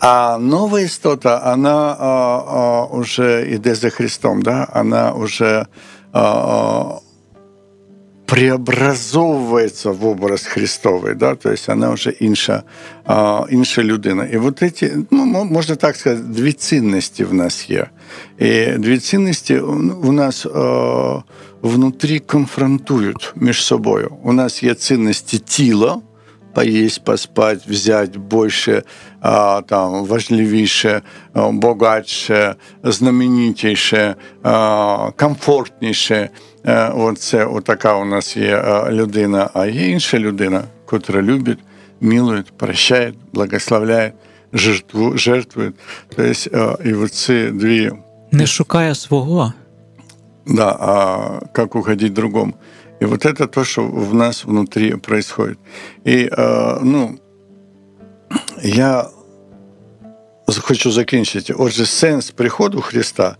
А 0.00 0.38
нова 0.38 0.80
істота, 0.80 1.42
вона 1.50 1.96
а, 2.00 2.06
а, 2.06 2.84
уже 2.84 3.50
йде 3.50 3.74
за 3.74 3.90
Христом, 3.90 4.42
да? 4.42 4.68
вона 4.74 5.12
вже 5.12 5.66
а, 6.12 6.84
преобразовується 8.30 9.90
в 9.90 10.06
образ 10.06 10.46
Христовий, 10.46 11.14
да? 11.14 11.34
тобто 11.34 11.62
вона 11.68 11.90
вже 11.90 12.10
інша 12.10 12.62
а, 13.04 13.44
інша 13.50 13.82
людина. 13.82 14.24
І 14.24 14.36
от 14.36 14.62
ці, 14.74 14.92
ну, 15.10 15.44
можна 15.44 15.76
так 15.76 15.96
сказати, 15.96 16.22
дві 16.28 16.52
цінності 16.52 17.24
в 17.24 17.34
нас 17.34 17.70
є. 17.70 17.86
І 18.38 18.66
дві 18.66 18.98
цінності 18.98 19.58
у 20.02 20.12
нас 20.12 20.46
а, 20.46 21.22
внутрі 21.62 22.18
конфронтують 22.18 23.32
між 23.36 23.62
собою. 23.62 24.16
У 24.22 24.32
нас 24.32 24.62
є 24.62 24.74
цінності 24.74 25.38
тіла, 25.38 26.00
поесть, 26.54 27.04
поспать, 27.04 27.66
взять 27.68 28.16
больше, 28.16 28.82
а, 29.20 29.62
там, 29.66 30.04
важливіше, 30.04 31.02
богатше, 31.34 32.54
знаменитіше, 32.82 34.14
а, 34.42 35.10
комфортніше. 35.16 36.30
Оце 36.95 37.45
отака 37.45 37.95
у 37.95 38.05
нас 38.05 38.37
є 38.37 38.63
людина, 38.89 39.49
а 39.53 39.65
є 39.65 39.89
інша 39.89 40.19
людина, 40.19 40.63
котра 40.85 41.21
любить, 41.21 41.59
милує, 42.01 42.43
прощає, 42.57 43.13
благословляє, 43.33 44.13
жертву, 44.53 45.17
жертвує. 45.17 45.71
Тобто, 46.15 46.77
і 46.85 46.93
оці 46.93 47.49
дві. 47.49 47.91
Не 48.31 48.47
шукає 48.47 48.95
свого. 48.95 49.53
Да, 50.47 50.77
а 50.79 51.39
как 51.51 51.75
угодить 51.75 52.13
другому. 52.13 52.53
И 53.01 53.05
вот 53.05 53.25
это 53.25 53.47
то, 53.47 53.63
что 53.63 53.83
в 53.83 54.13
нас 54.13 54.45
внутри 54.45 54.95
происходит. 54.95 55.57
И, 56.07 56.29
ну, 56.81 57.19
я 58.63 59.05
хочу 60.47 60.91
закінчити. 60.91 61.53
Отже, 61.53 61.85
сенс 61.85 62.31
приходу 62.31 62.81
Христа 62.81 63.35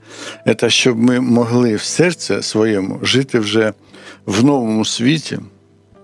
це 0.60 0.70
щоб 0.70 0.98
ми 0.98 1.20
могли 1.20 1.76
в 1.76 1.82
серці 1.82 2.42
своєму 2.42 3.00
жити 3.02 3.40
вже 3.40 3.74
в 4.26 4.44
новому 4.44 4.86
світі, 4.86 5.40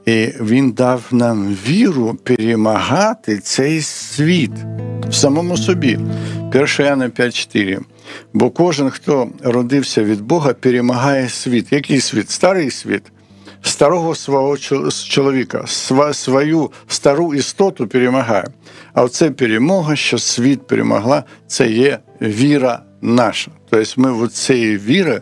і 0.06 0.30
Він 0.42 0.72
дав 0.72 1.04
нам 1.12 1.58
віру 1.68 2.18
перемагати 2.24 3.40
цей 3.40 3.82
світ 3.82 4.52
в 5.10 5.14
самому 5.14 5.58
собі. 5.58 6.00
1 6.54 6.68
Яна 6.80 7.10
5,4. 7.10 7.80
Бо 8.34 8.50
кожен, 8.50 8.90
хто 8.90 9.30
родився 9.44 10.04
від 10.04 10.22
Бога, 10.22 10.54
перемагає 10.54 11.30
світ. 11.30 11.72
Який 11.72 12.02
світ? 12.02 12.30
Старий 12.30 12.72
світ 12.72 13.04
старого 13.62 14.16
свого 14.16 14.58
чоловіка, 15.10 15.68
свою 16.14 16.72
стару 16.88 17.34
істоту 17.34 17.88
перемагає. 17.88 18.48
А 18.94 19.04
оце 19.04 19.32
перемога, 19.32 19.96
що 19.96 20.18
світ 20.18 20.68
перемогла, 20.68 21.24
це 21.48 21.72
є 21.72 22.00
віра 22.22 22.84
наша. 23.02 23.52
Тобто 23.70 24.02
ми 24.02 24.26
в 24.26 24.30
цієї 24.30 24.78
віри 24.78 25.22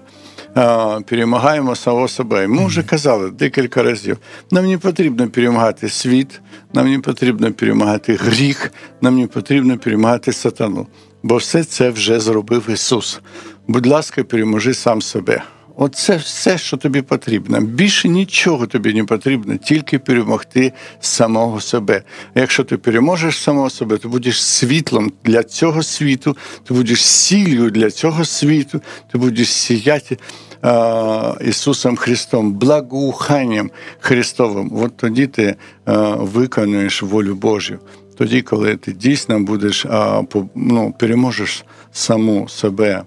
перемагаємо 1.05 1.75
самого 1.75 2.07
себе. 2.07 2.47
Ми 2.47 2.65
вже 2.65 2.83
казали 2.83 3.31
декілька 3.31 3.83
разів. 3.83 4.17
Нам 4.51 4.67
не 4.67 4.77
потрібно 4.77 5.29
перемагати 5.29 5.89
світ, 5.89 6.41
нам 6.73 6.91
не 6.91 6.99
потрібно 6.99 7.53
перемагати 7.53 8.15
гріх, 8.15 8.71
нам 9.01 9.19
не 9.19 9.27
потрібно 9.27 9.77
перемагати 9.77 10.33
сатану. 10.33 10.87
Бо 11.23 11.37
все 11.37 11.63
це 11.63 11.89
вже 11.89 12.19
зробив 12.19 12.69
Ісус. 12.69 13.21
Будь 13.67 13.87
ласка, 13.87 14.23
переможи 14.23 14.73
сам 14.73 15.01
себе. 15.01 15.43
Оце 15.81 16.15
все, 16.17 16.57
що 16.57 16.77
тобі 16.77 17.01
потрібно. 17.01 17.61
Більше 17.61 18.09
нічого 18.09 18.67
тобі 18.67 18.93
не 18.93 19.03
потрібно, 19.03 19.57
тільки 19.57 19.99
перемогти 19.99 20.73
самого 20.99 21.61
себе. 21.61 22.03
Якщо 22.35 22.63
ти 22.63 22.77
переможеш 22.77 23.37
самого 23.37 23.69
себе, 23.69 23.97
ти 23.97 24.07
будеш 24.07 24.43
світлом 24.43 25.11
для 25.23 25.43
цього 25.43 25.83
світу, 25.83 26.37
ти 26.67 26.73
будеш 26.73 27.05
сіллю 27.05 27.69
для 27.69 27.91
цього 27.91 28.25
світу, 28.25 28.81
ти 29.11 29.17
будеш 29.17 29.49
сіяти 29.49 30.17
а, 30.61 31.35
Ісусом 31.41 31.95
Христом, 31.95 32.53
благоуханням 32.53 33.71
Христовим. 33.99 34.71
От 34.75 34.97
тоді 34.97 35.27
ти 35.27 35.55
а, 35.85 36.15
виконуєш 36.15 37.03
волю 37.03 37.35
Божу. 37.35 37.77
Тоді, 38.17 38.41
коли 38.41 38.77
ти 38.77 38.91
дійсно 38.91 39.39
будеш 39.39 39.85
а, 39.85 40.21
ну, 40.55 40.93
переможеш 40.99 41.65
саму 41.91 42.49
себе 42.49 43.03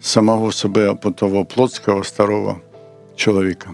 самого 0.00 0.52
себе 0.52 0.94
того 1.16 1.44
плотського 1.44 2.04
старого 2.04 2.56
чоловіка. 3.16 3.70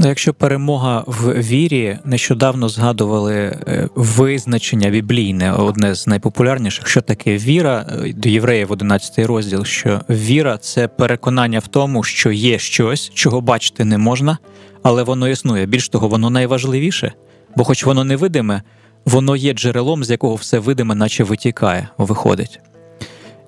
Ну, 0.00 0.08
якщо 0.08 0.34
перемога 0.34 1.04
в 1.06 1.32
вірі, 1.32 1.98
нещодавно 2.04 2.68
згадували 2.68 3.34
е, 3.34 3.88
визначення 3.94 4.90
біблійне, 4.90 5.52
одне 5.52 5.94
з 5.94 6.06
найпопулярніших, 6.06 6.88
що 6.88 7.00
таке 7.00 7.36
віра 7.36 7.86
е, 7.88 8.12
до 8.12 8.28
євреїв 8.28 8.72
11 8.72 9.18
розділ, 9.18 9.64
що 9.64 10.00
віра 10.10 10.58
це 10.58 10.88
переконання 10.88 11.58
в 11.58 11.66
тому, 11.66 12.02
що 12.02 12.30
є 12.30 12.58
щось, 12.58 13.10
чого 13.14 13.40
бачити 13.40 13.84
не 13.84 13.98
можна, 13.98 14.38
але 14.82 15.02
воно 15.02 15.28
існує. 15.28 15.66
Більш 15.66 15.88
того, 15.88 16.08
воно 16.08 16.30
найважливіше, 16.30 17.12
бо, 17.56 17.64
хоч 17.64 17.84
воно 17.84 18.04
невидиме, 18.04 18.62
воно 19.04 19.36
є 19.36 19.52
джерелом, 19.52 20.04
з 20.04 20.10
якого 20.10 20.34
все 20.34 20.58
видиме, 20.58 20.94
наче 20.94 21.24
витікає, 21.24 21.88
виходить. 21.98 22.60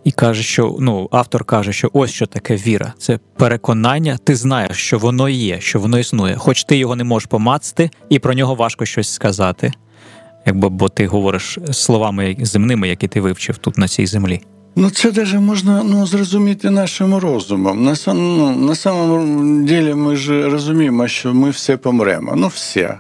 І 0.05 0.11
каже, 0.13 0.43
що 0.43 0.77
ну, 0.81 1.09
автор 1.13 1.45
каже, 1.45 1.73
що 1.73 1.91
ось 1.93 2.11
що 2.11 2.27
таке 2.27 2.57
віра. 2.57 2.93
Це 2.99 3.19
переконання, 3.37 4.19
ти 4.25 4.37
знаєш, 4.37 4.77
що 4.77 4.99
воно 4.99 5.29
є, 5.29 5.61
що 5.61 5.81
воно 5.81 5.99
існує. 5.99 6.37
Хоч 6.37 6.65
ти 6.65 6.77
його 6.77 6.97
не 6.97 7.05
можеш 7.05 7.27
помацати, 7.27 7.91
і 8.09 8.19
про 8.19 8.35
нього 8.35 8.55
важко 8.55 8.87
щось 8.87 9.13
сказати, 9.13 9.73
якби 10.47 10.69
бо 10.69 10.89
ти 10.89 11.07
говориш 11.07 11.59
словами 11.71 12.37
земними, 12.41 12.89
які 12.89 13.09
ти 13.09 13.21
вивчив 13.21 13.59
тут 13.59 13.79
на 13.79 13.89
цій 13.89 14.07
землі. 14.07 14.41
Ну, 14.77 14.91
це 14.91 15.13
навіть 15.13 15.35
можна 15.35 15.83
ну, 15.83 16.07
зрозуміти 16.07 16.71
нашим 16.71 17.15
розумом. 17.15 17.85
На 17.85 17.95
ну, 18.07 18.57
на 18.57 18.75
самому 18.75 19.65
ділі 19.65 19.95
ми 19.95 20.17
ж 20.17 20.49
розуміємо, 20.49 21.09
що 21.09 21.35
ми 21.35 21.51
все 21.51 21.77
помремо. 21.77 22.35
Ну, 22.37 22.49
все. 22.49 22.99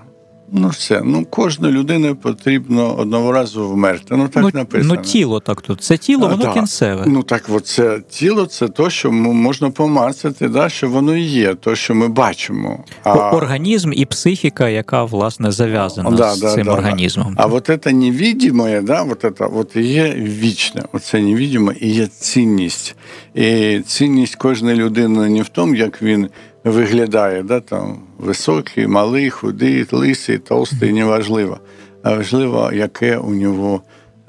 Ну, 0.52 0.68
все. 0.68 1.00
Ну, 1.04 1.24
кожну 1.24 1.70
людину 1.70 2.16
потрібно 2.16 2.96
одного 2.96 3.32
разу 3.32 3.68
вмерти. 3.68 4.16
Ну 4.16 4.28
так 4.28 4.42
ну, 4.42 4.50
написано. 4.54 4.94
Ну, 4.94 5.02
тіло 5.02 5.40
так 5.40 5.60
тут. 5.60 5.82
Це 5.82 5.96
тіло, 5.96 6.28
воно 6.28 6.50
а, 6.50 6.54
кінцеве. 6.54 7.04
Ну 7.06 7.22
так, 7.22 7.44
от 7.48 7.66
це 7.66 8.00
тіло 8.10 8.46
це 8.46 8.68
то, 8.68 8.90
що 8.90 9.12
можна 9.12 9.70
помацати, 9.70 10.48
да, 10.48 10.68
що 10.68 10.88
воно 10.88 11.16
і 11.16 11.22
є, 11.22 11.54
то, 11.54 11.74
що 11.74 11.94
ми 11.94 12.08
бачимо. 12.08 12.84
А... 13.02 13.30
Організм 13.30 13.92
і 13.92 14.04
психіка, 14.04 14.68
яка 14.68 15.04
власне 15.04 15.50
зав'язана 15.50 16.10
да, 16.10 16.34
з 16.34 16.40
да, 16.40 16.54
цим 16.54 16.64
да, 16.64 16.72
організмом. 16.72 17.34
А 17.36 17.46
от 17.46 17.70
це 17.84 17.92
невидиме, 17.92 18.80
да, 18.80 19.02
от 19.02 19.20
це, 19.38 19.44
от 19.44 19.76
є 19.76 20.14
вічне, 20.16 20.82
оце 20.92 21.20
невидиме 21.20 21.74
і 21.80 21.90
є 21.90 22.06
цінність. 22.06 22.96
І 23.34 23.80
цінність 23.86 24.34
кожної 24.34 24.76
людини 24.76 25.28
не 25.28 25.42
в 25.42 25.48
тому, 25.48 25.74
як 25.74 26.02
він 26.02 26.28
виглядає, 26.64 27.42
да, 27.42 27.60
там 27.60 27.98
високий, 28.18 28.86
малий, 28.86 29.30
худий, 29.30 29.86
лисий, 29.92 30.38
толстий, 30.38 30.92
неважливо. 30.92 31.58
А 32.02 32.14
важливо, 32.14 32.70
яке 32.74 33.18
у 33.18 33.30
нього 33.30 33.82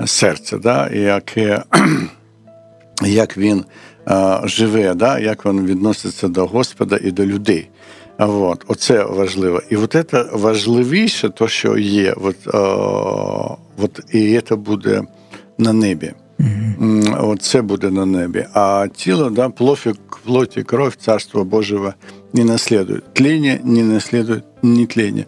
серце, 0.06 0.58
да, 0.58 0.88
і 0.88 1.00
яке, 1.00 1.63
як 3.06 3.38
він 3.38 3.65
а, 4.06 4.41
живе, 4.46 4.94
да, 4.94 5.20
як 5.20 5.46
він 5.46 5.65
відноситься 5.65 6.28
до 6.28 6.46
Господа 6.46 7.00
і 7.04 7.12
до 7.12 7.26
людей. 7.26 7.70
От, 8.17 8.65
Оце 8.67 9.04
важливо. 9.04 9.62
І 9.70 9.76
от 9.76 10.06
це 10.12 10.26
важливіше, 10.34 11.30
то, 11.30 11.48
що 11.48 11.78
є, 11.78 12.13
от, 12.13 12.48
а, 12.54 12.58
от, 13.78 14.00
і 14.13 14.41
це 14.41 14.56
буде 14.56 15.04
на 15.58 15.74
небі. 15.74 16.13
Mm-hmm. 16.39 17.30
Оце 17.30 17.62
буде 17.62 17.89
на 17.89 18.06
небі. 18.06 18.46
А 18.54 18.88
тіло, 18.96 19.30
да, 19.30 19.50
плоть 19.50 20.58
і 20.58 20.63
кров, 20.63 20.96
царство 20.96 21.44
Божого 21.44 21.94
не 22.34 22.44
наследует. 22.44 23.13
Тление 23.13 23.60
не 23.63 23.84
наследует 23.84 24.44
не 24.62 24.86
тление. 24.86 25.26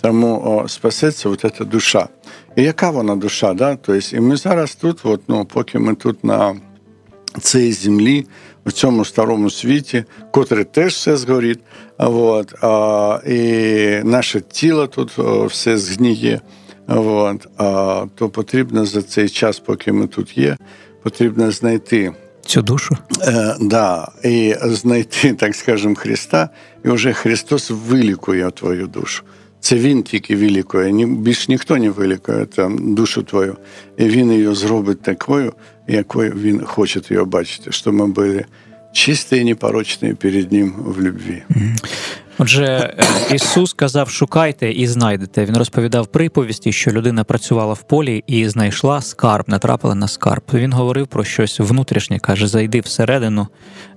Тому 0.00 0.42
о, 0.44 0.68
спасеться 0.68 1.28
от 1.28 1.40
ця 1.58 1.64
душа. 1.64 2.08
І 2.56 2.62
яка 2.62 2.90
вона 2.90 3.16
душа? 3.16 3.54
Да? 3.54 3.76
Тобто, 3.76 4.16
і 4.16 4.20
ми 4.20 4.36
зараз 4.36 4.74
тут, 4.74 5.00
от, 5.04 5.20
ну, 5.28 5.44
поки 5.44 5.78
ми 5.78 5.94
тут 5.94 6.24
на 6.24 6.56
цій 7.40 7.72
землі, 7.72 8.26
у 8.66 8.70
цьому 8.70 9.04
старому 9.04 9.50
світі, 9.50 10.04
котрий 10.30 10.64
теж 10.64 10.92
все 10.92 11.16
згорить, 11.16 11.60
от, 11.98 12.54
а, 12.60 13.20
і 13.26 14.00
наше 14.04 14.40
тіло 14.40 14.86
тут 14.86 15.18
все 15.50 15.78
згніє. 15.78 16.40
От, 16.86 17.46
а, 17.56 18.06
то 18.14 18.28
потрібно 18.28 18.86
за 18.86 19.02
цей 19.02 19.28
час, 19.28 19.58
поки 19.58 19.92
ми 19.92 20.06
тут 20.06 20.38
є, 20.38 20.56
потрібно 21.02 21.50
знайти 21.50 22.12
цю 22.44 22.62
душу? 22.62 22.96
Е, 23.22 23.56
да, 23.60 24.08
І 24.24 24.54
знайти, 24.62 25.32
так 25.32 25.54
скажемо, 25.54 25.94
Христа, 25.94 26.48
і 26.84 26.88
вже 26.88 27.12
Христос 27.12 27.70
вилікує 27.70 28.50
твою 28.50 28.86
душу. 28.86 29.22
Це 29.60 29.76
він 29.76 30.02
тільки 30.02 30.36
вилікує, 30.36 30.92
ні, 30.92 31.06
більш 31.06 31.48
ніхто 31.48 31.76
не 31.76 31.90
вилікує 31.90 32.46
там 32.46 32.94
душу 32.94 33.22
твою. 33.22 33.56
І 33.98 34.04
він 34.04 34.32
її 34.32 34.54
зробить 34.54 35.02
такою, 35.02 35.52
якою 35.88 36.32
він 36.32 36.64
хоче 36.64 37.00
її 37.10 37.24
бачити, 37.24 37.72
щоб 37.72 37.94
ми 37.94 38.06
були 38.06 38.44
чисті 38.92 39.36
і 39.36 39.44
непорочні 39.44 40.14
перед 40.14 40.52
Ним 40.52 40.74
в 40.78 41.00
любві. 41.00 41.42
Отже, 42.44 42.94
е, 42.98 43.34
Ісус 43.34 43.72
казав: 43.72 44.10
шукайте 44.10 44.72
і 44.72 44.86
знайдете. 44.86 45.44
Він 45.44 45.56
розповідав 45.56 46.06
приповісті, 46.06 46.72
що 46.72 46.90
людина 46.90 47.24
працювала 47.24 47.72
в 47.72 47.82
полі 47.82 48.24
і 48.26 48.48
знайшла 48.48 49.00
скарб, 49.00 49.44
натрапила 49.48 49.94
на 49.94 50.08
скарб. 50.08 50.42
Він 50.54 50.72
говорив 50.72 51.06
про 51.06 51.24
щось 51.24 51.60
внутрішнє, 51.60 52.18
каже: 52.18 52.46
зайди 52.46 52.80
всередину, 52.80 53.48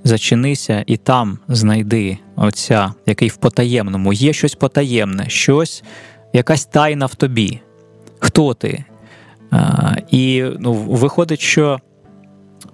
зачинися 0.04 0.84
і 0.88 0.98
там 0.98 1.40
знайди 1.48 2.18
Отця, 2.36 2.94
який 3.06 3.30
в 3.30 3.36
потаємному. 3.36 4.14
Є 4.14 4.34
щось 4.34 4.56
потаємне, 4.56 5.30
щось, 5.30 5.84
якась 6.34 6.66
тайна 6.66 7.06
в 7.06 7.16
тобі. 7.16 7.62
Хто 8.20 8.54
ти? 8.54 8.84
А, 9.52 9.96
І 10.12 10.46
ну, 10.60 10.74
виходить, 10.74 11.42
що 11.42 11.80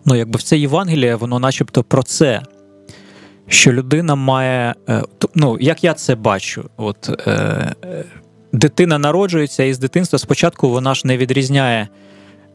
ну, 0.05 0.15
якби 0.15 0.37
в 0.37 0.43
це 0.43 0.57
Євангеліє, 0.57 1.15
воно 1.15 1.39
начебто 1.39 1.83
про 1.83 2.03
це 2.03 2.41
що 3.47 3.73
людина 3.73 4.15
має. 4.15 4.75
Е, 4.89 5.03
ну, 5.35 5.57
як 5.61 5.83
я 5.83 5.93
це 5.93 6.15
бачу, 6.15 6.69
от 6.77 7.27
е, 7.27 7.75
дитина 8.51 8.97
народжується, 8.97 9.63
і 9.63 9.73
з 9.73 9.79
дитинства 9.79 10.19
спочатку 10.19 10.69
вона 10.69 10.93
ж 10.93 11.07
не 11.07 11.17
відрізняє. 11.17 11.87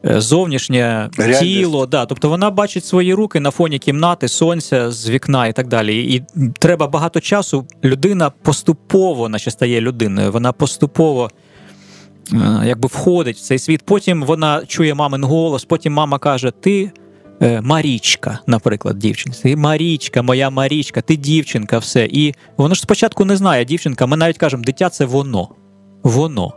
Е, 0.05 0.21
зовнішнє 0.21 1.09
Реальність. 1.17 1.41
тіло, 1.41 1.85
да, 1.85 2.05
тобто 2.05 2.29
вона 2.29 2.49
бачить 2.49 2.85
свої 2.85 3.13
руки 3.13 3.39
на 3.39 3.51
фоні 3.51 3.79
кімнати, 3.79 4.27
сонця 4.27 4.91
з 4.91 5.09
вікна 5.09 5.47
і 5.47 5.53
так 5.53 5.67
далі. 5.67 6.03
І 6.15 6.23
треба 6.59 6.87
багато 6.87 7.19
часу. 7.19 7.65
Людина 7.83 8.29
поступово, 8.29 9.29
наче 9.29 9.51
стає 9.51 9.81
людиною, 9.81 10.31
вона 10.31 10.51
поступово 10.51 11.29
е, 12.33 12.37
якби 12.65 12.87
входить 12.87 13.37
в 13.37 13.41
цей 13.41 13.59
світ. 13.59 13.81
Потім 13.85 14.23
вона 14.23 14.65
чує 14.65 14.93
мамин 14.93 15.23
голос, 15.23 15.65
потім 15.65 15.93
мама 15.93 16.19
каже: 16.19 16.51
Ти 16.59 16.83
Е, 16.83 16.91
Марічка, 17.61 18.39
наприклад, 18.47 18.99
дівчинка. 18.99 19.39
Ти 19.43 19.55
Марічка, 19.55 20.21
моя 20.21 20.49
Марічка, 20.49 21.01
ти 21.01 21.15
дівчинка, 21.15 21.77
все. 21.77 22.05
І 22.05 22.33
воно 22.57 22.75
ж 22.75 22.81
спочатку 22.81 23.25
не 23.25 23.35
знає 23.35 23.65
дівчинка. 23.65 24.05
Ми 24.05 24.17
навіть 24.17 24.37
кажемо, 24.37 24.63
дитя 24.63 24.89
це 24.89 25.05
воно. 25.05 25.49
Воно. 26.03 26.53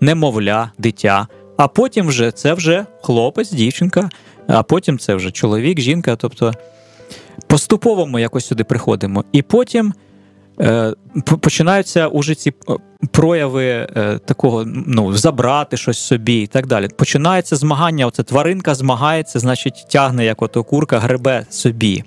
Немовля, 0.00 0.72
дитя. 0.78 1.26
А 1.56 1.68
потім 1.68 2.06
вже 2.06 2.30
це 2.30 2.54
вже 2.54 2.86
хлопець, 3.02 3.52
дівчинка, 3.52 4.10
а 4.46 4.62
потім 4.62 4.98
це 4.98 5.14
вже 5.14 5.30
чоловік, 5.30 5.80
жінка. 5.80 6.16
Тобто 6.16 6.52
поступово 7.46 8.06
ми 8.06 8.20
якось 8.20 8.46
сюди 8.46 8.64
приходимо. 8.64 9.24
І 9.32 9.42
потім 9.42 9.92
Е, 9.92 10.05
починаються 11.40 12.08
уже 12.08 12.34
ці 12.34 12.50
е, 12.50 12.74
прояви 13.10 13.64
е, 13.66 14.18
такого, 14.24 14.64
ну, 14.66 15.12
забрати 15.12 15.76
щось 15.76 15.98
собі 15.98 16.42
і 16.42 16.46
так 16.46 16.66
далі. 16.66 16.88
Починається 16.96 17.56
змагання. 17.56 18.06
Оце 18.06 18.22
тваринка 18.22 18.74
змагається, 18.74 19.38
значить, 19.38 19.86
тягне, 19.90 20.24
як 20.24 20.42
ото 20.42 20.64
курка, 20.64 20.98
гребе 20.98 21.46
собі. 21.50 22.04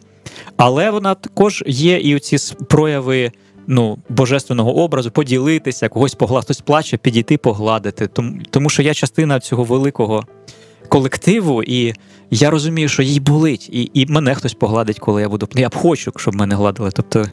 Але 0.58 0.92
вона 0.92 1.16
також 1.16 1.64
є 1.68 1.98
і 1.98 2.20
ці 2.20 2.56
прояви 2.70 3.32
ну, 3.68 3.98
божественного 4.10 4.76
образу, 4.76 5.12
поділитися, 5.12 5.90
когось 5.90 6.16
погладити, 6.16 6.46
хтось 6.46 6.62
плаче, 6.62 6.98
підійти, 6.98 7.38
погладити. 7.38 8.08
Тому, 8.08 8.40
Тому 8.50 8.70
що 8.70 8.82
я 8.82 8.94
частина 8.94 9.40
цього 9.40 9.64
великого 9.64 10.24
колективу, 10.90 11.64
і 11.64 11.94
я 12.32 12.50
розумію, 12.50 12.90
що 12.90 13.04
їй 13.04 13.20
болить, 13.20 13.70
і 13.72 13.92
і 13.94 14.06
мене 14.06 14.36
хтось 14.36 14.54
погладить, 14.54 15.00
коли 15.00 15.22
я 15.22 15.30
буду. 15.30 15.48
Я 15.56 15.70
б 15.70 15.76
хочу, 15.76 16.14
щоб 16.18 16.36
мене 16.36 16.56
гладили. 16.56 16.92
Тобто, 16.94 17.26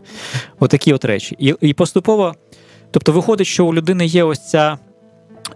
отакі 0.60 0.92
от 0.92 1.04
речі. 1.04 1.36
І, 1.38 1.54
І 1.60 1.74
поступово, 1.74 2.34
тобто, 2.90 3.12
виходить, 3.12 3.46
що 3.46 3.66
у 3.66 3.74
людини 3.74 4.06
є 4.06 4.24
ось 4.24 4.50
ця. 4.50 4.78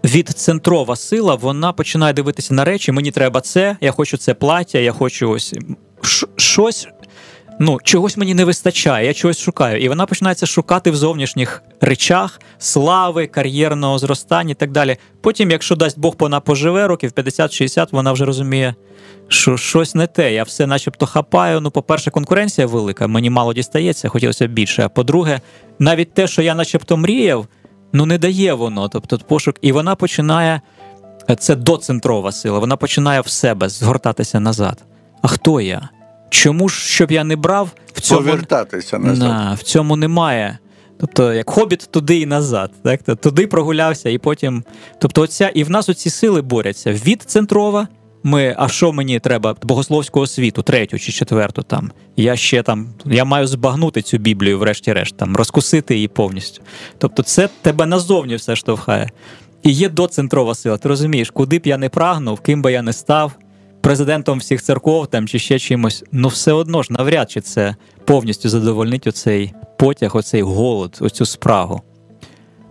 Відцентрова 0.03 0.95
сила, 0.95 1.35
вона 1.35 1.73
починає 1.73 2.13
дивитися 2.13 2.53
на 2.53 2.65
речі. 2.65 2.91
Мені 2.91 3.11
треба 3.11 3.41
це, 3.41 3.77
я 3.81 3.91
хочу 3.91 4.17
це 4.17 4.33
плаття, 4.33 4.79
я 4.79 4.91
хочу 4.91 5.29
ось 5.29 5.53
щось, 6.35 6.87
ну, 7.61 7.77
чогось 7.83 8.17
мені 8.17 8.33
не 8.33 8.45
вистачає, 8.45 9.07
я 9.07 9.13
чогось 9.13 9.39
шукаю. 9.39 9.81
І 9.81 9.89
вона 9.89 10.05
починається 10.05 10.45
шукати 10.45 10.91
в 10.91 10.95
зовнішніх 10.95 11.63
речах 11.81 12.41
слави, 12.57 13.27
кар'єрного 13.27 13.97
зростання 13.97 14.51
і 14.51 14.53
так 14.53 14.71
далі. 14.71 14.97
Потім, 15.21 15.51
якщо 15.51 15.75
дасть 15.75 15.99
Бог, 15.99 16.15
вона 16.19 16.39
поживе 16.39 16.87
років 16.87 17.11
50-60, 17.11 17.87
вона 17.91 18.11
вже 18.11 18.25
розуміє, 18.25 18.75
що 19.27 19.57
щось 19.57 19.95
не 19.95 20.07
те. 20.07 20.33
Я 20.33 20.43
все 20.43 20.67
начебто 20.67 21.05
хапаю. 21.05 21.61
Ну, 21.61 21.71
по-перше, 21.71 22.11
конкуренція 22.11 22.67
велика, 22.67 23.07
мені 23.07 23.29
мало 23.29 23.53
дістається, 23.53 24.09
хотілося 24.09 24.47
б 24.47 24.51
більше. 24.51 24.83
А 24.83 24.89
по-друге, 24.89 25.41
навіть 25.79 26.13
те, 26.13 26.27
що 26.27 26.41
я 26.41 26.55
начебто 26.55 26.97
мріяв, 26.97 27.47
ну 27.93 28.05
не 28.05 28.17
дає 28.17 28.53
воно. 28.53 28.89
Тобто 28.89 29.17
пошук, 29.17 29.55
і 29.61 29.71
вона 29.71 29.95
починає. 29.95 30.61
Це 31.39 31.55
доцентрова 31.55 32.31
сила, 32.31 32.59
вона 32.59 32.75
починає 32.75 33.21
в 33.21 33.27
себе 33.27 33.69
згортатися 33.69 34.39
назад. 34.39 34.83
А 35.21 35.27
хто 35.27 35.61
я? 35.61 35.89
Чому 36.31 36.69
ж 36.69 36.81
щоб 36.85 37.11
я 37.11 37.23
не 37.23 37.35
брав 37.35 37.69
в 37.93 38.01
цьому 38.01 38.21
повертатися 38.21 38.99
назад? 38.99 39.29
На, 39.29 39.53
в 39.53 39.63
цьому 39.63 39.95
немає. 39.95 40.57
Тобто, 40.99 41.33
як 41.33 41.49
хобіт 41.49 41.87
туди 41.91 42.19
і 42.19 42.25
назад, 42.25 42.71
так 42.83 43.03
туди 43.03 43.47
прогулявся, 43.47 44.09
і 44.09 44.17
потім. 44.17 44.63
Тобто, 44.99 45.21
оця 45.21 45.49
і 45.49 45.63
в 45.63 45.69
нас 45.69 45.89
оці 45.89 46.09
сили 46.09 46.41
борються 46.41 46.93
від 46.93 47.21
центрова. 47.21 47.87
Ми, 48.23 48.55
а 48.57 48.67
що 48.67 48.93
мені 48.93 49.19
треба 49.19 49.55
богословського 49.61 50.27
світу, 50.27 50.61
третю 50.61 50.99
чи 50.99 51.11
четверту 51.11 51.61
там. 51.61 51.91
Я 52.15 52.35
ще 52.35 52.63
там, 52.63 52.87
я 53.05 53.25
маю 53.25 53.47
збагнути 53.47 54.01
цю 54.01 54.17
Біблію, 54.17 54.59
врешті-решт, 54.59 55.17
там, 55.17 55.35
розкусити 55.35 55.95
її 55.95 56.07
повністю. 56.07 56.61
Тобто, 56.97 57.23
це 57.23 57.49
тебе 57.61 57.85
назовні 57.85 58.35
все 58.35 58.55
штовхає. 58.55 59.09
І 59.63 59.71
є 59.71 59.89
доцентрова 59.89 60.55
сила. 60.55 60.77
Ти 60.77 60.89
розумієш, 60.89 61.29
куди 61.29 61.59
б 61.59 61.67
я 61.67 61.77
не 61.77 61.89
прагнув, 61.89 62.39
ким 62.39 62.61
би 62.61 62.71
я 62.71 62.81
не 62.81 62.93
став 62.93 63.31
президентом 63.81 64.39
всіх 64.39 64.61
церков 64.61 65.07
там 65.07 65.27
чи 65.27 65.39
ще 65.39 65.59
чимось, 65.59 66.03
ну 66.11 66.27
все 66.27 66.51
одно 66.51 66.83
ж 66.83 66.93
навряд 66.93 67.31
чи 67.31 67.41
це 67.41 67.75
повністю 68.05 68.49
задовольнить 68.49 69.07
оцей 69.07 69.53
потяг, 69.77 70.15
оцей 70.15 70.41
голод, 70.41 70.97
оцю 71.01 71.25
спрагу. 71.25 71.81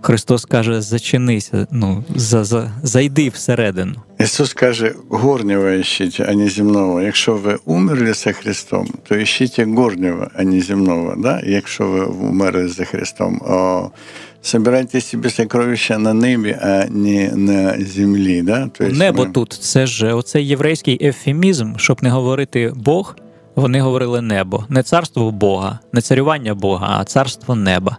Христос 0.03 0.45
каже: 0.45 0.81
зачинися, 0.81 1.67
ну, 1.71 2.05
за, 2.17 2.45
за, 2.45 2.73
зайди 2.83 3.29
всередину. 3.29 3.95
Ісус 4.21 4.55
каже, 4.55 4.95
горнього 5.09 5.69
ищіть, 5.69 6.21
а 6.29 6.35
не 6.35 6.49
земного. 6.49 7.03
Якщо 7.03 7.35
ви 7.35 7.59
умерли 7.65 8.13
за 8.13 8.33
Христом, 8.33 8.89
то 9.09 9.15
ищіть 9.15 9.61
горнього, 9.61 10.27
а 10.35 10.43
не 10.43 10.61
земного. 10.61 11.15
Да? 11.19 11.41
Якщо 11.45 11.87
ви 11.87 12.05
умерли 12.05 12.69
за 12.69 12.85
Христом, 12.85 13.41
о, 13.43 13.91
собирайте 14.43 15.01
собі 15.01 15.31
сокровища 15.31 15.99
на 15.99 16.15
небі, 16.15 16.57
а 16.63 16.85
не 16.91 17.33
на 17.33 17.85
землі. 17.85 18.43
Да? 18.43 18.71
Тобто 18.73 18.95
Небо 18.95 19.25
ми... 19.25 19.31
тут 19.31 19.53
це 19.53 19.87
ж 19.87 20.13
оцей 20.13 20.47
єврейський 20.47 21.07
ефемізм, 21.07 21.77
щоб 21.77 22.03
не 22.03 22.11
говорити 22.11 22.73
Бог. 22.77 23.17
Вони 23.55 23.81
говорили 23.81 24.21
небо, 24.21 24.65
не 24.69 24.83
царство 24.83 25.31
Бога, 25.31 25.79
не 25.93 26.01
царювання 26.01 26.55
Бога, 26.55 26.97
а 27.01 27.05
царство 27.05 27.55
неба. 27.55 27.99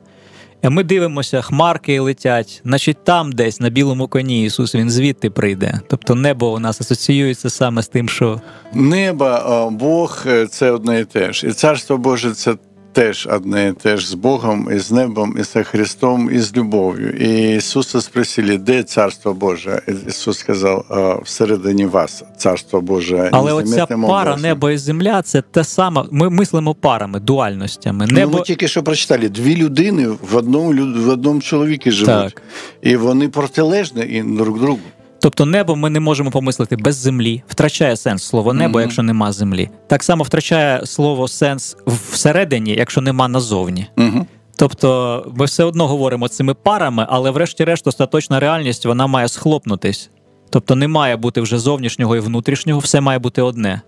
Ми 0.63 0.84
дивимося, 0.84 1.41
хмарки 1.41 2.00
летять, 2.00 2.62
значить 2.65 3.04
там 3.04 3.32
десь 3.32 3.60
на 3.60 3.69
білому 3.69 4.08
коні 4.08 4.45
Ісус 4.45 4.76
Він 4.76 4.89
звідти 4.89 5.30
прийде. 5.30 5.80
Тобто 5.88 6.15
небо 6.15 6.54
у 6.54 6.60
нас 6.60 6.82
асоціюється 6.82 7.50
саме 7.50 7.82
з 7.82 7.88
тим, 7.88 8.10
що 8.10 8.41
небо, 8.74 9.69
Бог 9.71 10.26
це 10.50 10.71
одне 10.71 11.00
і 11.00 11.06
те 11.06 11.34
ж. 11.34 11.47
І 11.47 11.52
царство 11.52 11.97
Боже 11.97 12.32
це 12.32 12.56
теж 12.93 13.27
одне 13.32 13.67
і 13.67 13.73
те 13.73 13.97
ж 13.97 14.10
з 14.10 14.13
Богом, 14.13 14.69
і 14.75 14.80
з 14.80 14.91
небом, 14.91 15.36
і 15.39 15.43
з 15.43 15.63
Христом, 15.63 16.30
і 16.34 16.39
з 16.39 16.56
любов'ю. 16.58 17.10
І 17.10 17.56
Ісуса 17.56 18.01
спросили, 18.01 18.58
де 18.58 18.84
царство 18.84 19.34
Боже? 19.34 19.82
Ісус 20.08 20.39
сказав, 20.39 20.86
всередині 21.25 21.86
вас 21.86 22.23
царство 22.38 22.82
Боже. 22.82 23.30
Але 23.32 23.54
оця 23.54 23.86
пара 23.86 24.21
образом. 24.21 24.41
небо 24.41 24.69
і 24.69 24.77
земля 24.77 25.21
це 25.21 25.41
те 25.41 25.63
саме. 25.63 26.04
Ми 26.12 26.30
мислимо 26.30 26.75
парами, 26.75 27.19
дуальностями. 27.19 28.06
Ну, 28.08 28.13
небо... 28.13 28.32
Ну, 28.32 28.38
Ми 28.38 28.43
тільки 28.43 28.67
що 28.67 28.84
прочитали 28.84 29.30
дві 29.30 29.56
людини 29.56 30.08
в 30.08 30.36
одному 30.36 31.01
в 31.06 31.10
одному 31.10 31.41
чоловіки 31.41 31.91
живуть, 31.91 32.34
так. 32.34 32.41
і 32.82 32.95
вони 32.95 33.30
протилежні 33.30 34.01
і 34.01 34.21
друг 34.21 34.60
другу. 34.60 34.80
Тобто 35.21 35.45
небо 35.45 35.75
ми 35.75 35.89
не 35.89 35.99
можемо 35.99 36.31
помислити 36.31 36.75
без 36.75 36.95
землі, 36.95 37.43
втрачає 37.47 37.95
сенс 37.95 38.23
слово 38.23 38.53
небо, 38.53 38.79
mm-hmm. 38.79 38.81
якщо 38.81 39.03
нема 39.03 39.31
землі. 39.31 39.69
Так 39.88 40.03
само 40.03 40.23
втрачає 40.23 40.86
слово 40.86 41.27
сенс 41.27 41.77
всередині, 42.12 42.71
якщо 42.71 43.01
нема 43.01 43.27
назовні. 43.27 43.88
Mm-hmm. 43.97 44.25
Тобто 44.55 45.31
ми 45.36 45.45
все 45.45 45.63
одно 45.63 45.88
говоримо 45.88 46.27
цими 46.27 46.53
парами, 46.53 47.05
але 47.10 47.31
врешті-решт 47.31 47.88
остаточна 47.88 48.39
реальність 48.39 48.86
вона 48.86 49.07
має 49.07 49.27
схлопнутись. 49.27 50.10
Тобто 50.49 50.75
не 50.75 50.88
має 50.88 51.15
бути 51.15 51.41
вже 51.41 51.60
зовнішнього 51.60 52.15
і 52.15 52.19
внутрішнього, 52.19 52.79
все 52.79 53.01
має 53.01 53.19
бути 53.19 53.41
одне 53.41 53.81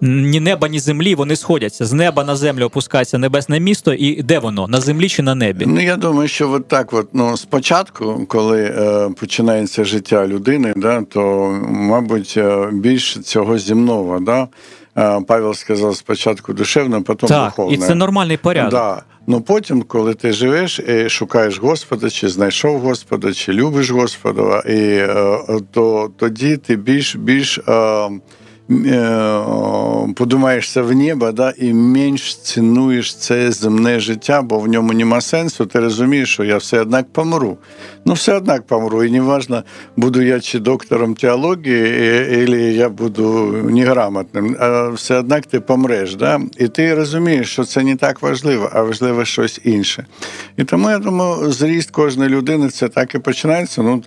ні 0.00 0.40
неба, 0.40 0.68
ні 0.68 0.78
землі 0.78 1.14
вони 1.14 1.36
сходяться. 1.36 1.84
З 1.84 1.92
неба 1.92 2.24
на 2.24 2.36
землю 2.36 2.64
опускається 2.64 3.18
небесне 3.18 3.60
місто, 3.60 3.94
і 3.94 4.22
де 4.22 4.38
воно? 4.38 4.68
На 4.68 4.80
землі 4.80 5.08
чи 5.08 5.22
на 5.22 5.34
небі? 5.34 5.64
Ну 5.66 5.80
я 5.80 5.96
думаю, 5.96 6.28
що 6.28 6.50
от 6.50 6.68
так, 6.68 6.92
от, 6.92 7.08
ну 7.12 7.36
спочатку, 7.36 8.26
коли 8.28 8.62
е, 8.64 9.10
починається 9.20 9.84
життя 9.84 10.26
людини, 10.26 10.72
да, 10.76 11.02
то 11.02 11.22
мабуть 11.70 12.34
е, 12.36 12.68
більше 12.72 13.20
цього 13.20 13.58
земного, 13.58 14.20
да. 14.20 14.48
Павел 15.26 15.54
сказав 15.54 15.96
спочатку 15.96 16.52
душевно, 16.52 17.02
потім 17.02 17.28
так, 17.28 17.50
духовно. 17.50 17.74
І 17.74 17.76
це 17.76 17.94
нормальний 17.94 18.36
порядок. 18.36 18.70
Да. 18.70 19.02
Ну 19.26 19.40
потім, 19.40 19.82
коли 19.82 20.14
ти 20.14 20.32
живеш 20.32 20.78
і 20.78 21.08
шукаєш 21.08 21.58
Господа, 21.58 22.10
чи 22.10 22.28
знайшов 22.28 22.80
Господа, 22.80 23.32
чи 23.32 23.52
любиш 23.52 23.90
Господа, 23.90 24.58
і 24.60 25.06
то 25.70 26.10
тоді 26.16 26.56
ти 26.56 26.76
більш 26.76 27.16
більш 27.16 27.60
подумаєшся 30.16 30.82
в 30.82 30.94
небо, 30.94 31.32
да, 31.32 31.52
і 31.58 31.72
менш 31.72 32.36
цінуєш 32.36 33.14
це 33.16 33.52
земне 33.52 34.00
життя, 34.00 34.42
бо 34.42 34.58
в 34.58 34.68
ньому 34.68 34.92
нема 34.92 35.20
сенсу. 35.20 35.66
Ти 35.66 35.80
розумієш, 35.80 36.32
що 36.32 36.44
я 36.44 36.56
все 36.56 36.80
однак 36.80 37.12
помру. 37.12 37.58
Ну, 38.04 38.12
все 38.12 38.34
однак 38.34 38.66
помру. 38.66 39.04
І 39.04 39.10
неважно, 39.10 39.62
буду 39.96 40.22
я 40.22 40.40
чи 40.40 40.58
доктором 40.58 41.14
теології, 41.14 42.44
або 42.44 42.56
я 42.56 42.88
буду 42.88 43.52
неграмотним, 43.70 44.56
а 44.60 44.88
все 44.88 45.18
однак 45.18 45.46
ти 45.46 45.60
помреш. 45.60 46.14
Да? 46.14 46.40
І 46.58 46.68
ти 46.68 46.94
розумієш, 46.94 47.52
що 47.52 47.64
це 47.64 47.82
не 47.82 47.96
так 47.96 48.22
важливо, 48.22 48.70
а 48.72 48.82
важливо 48.82 49.24
щось 49.24 49.60
інше. 49.64 50.06
І 50.56 50.64
тому 50.64 50.90
я 50.90 50.98
думаю, 50.98 51.52
зріст 51.52 51.90
кожної 51.90 52.30
людини 52.30 52.68
це 52.68 52.88
так 52.88 53.14
і 53.14 53.18
починається. 53.18 53.82
Ну, 53.82 54.02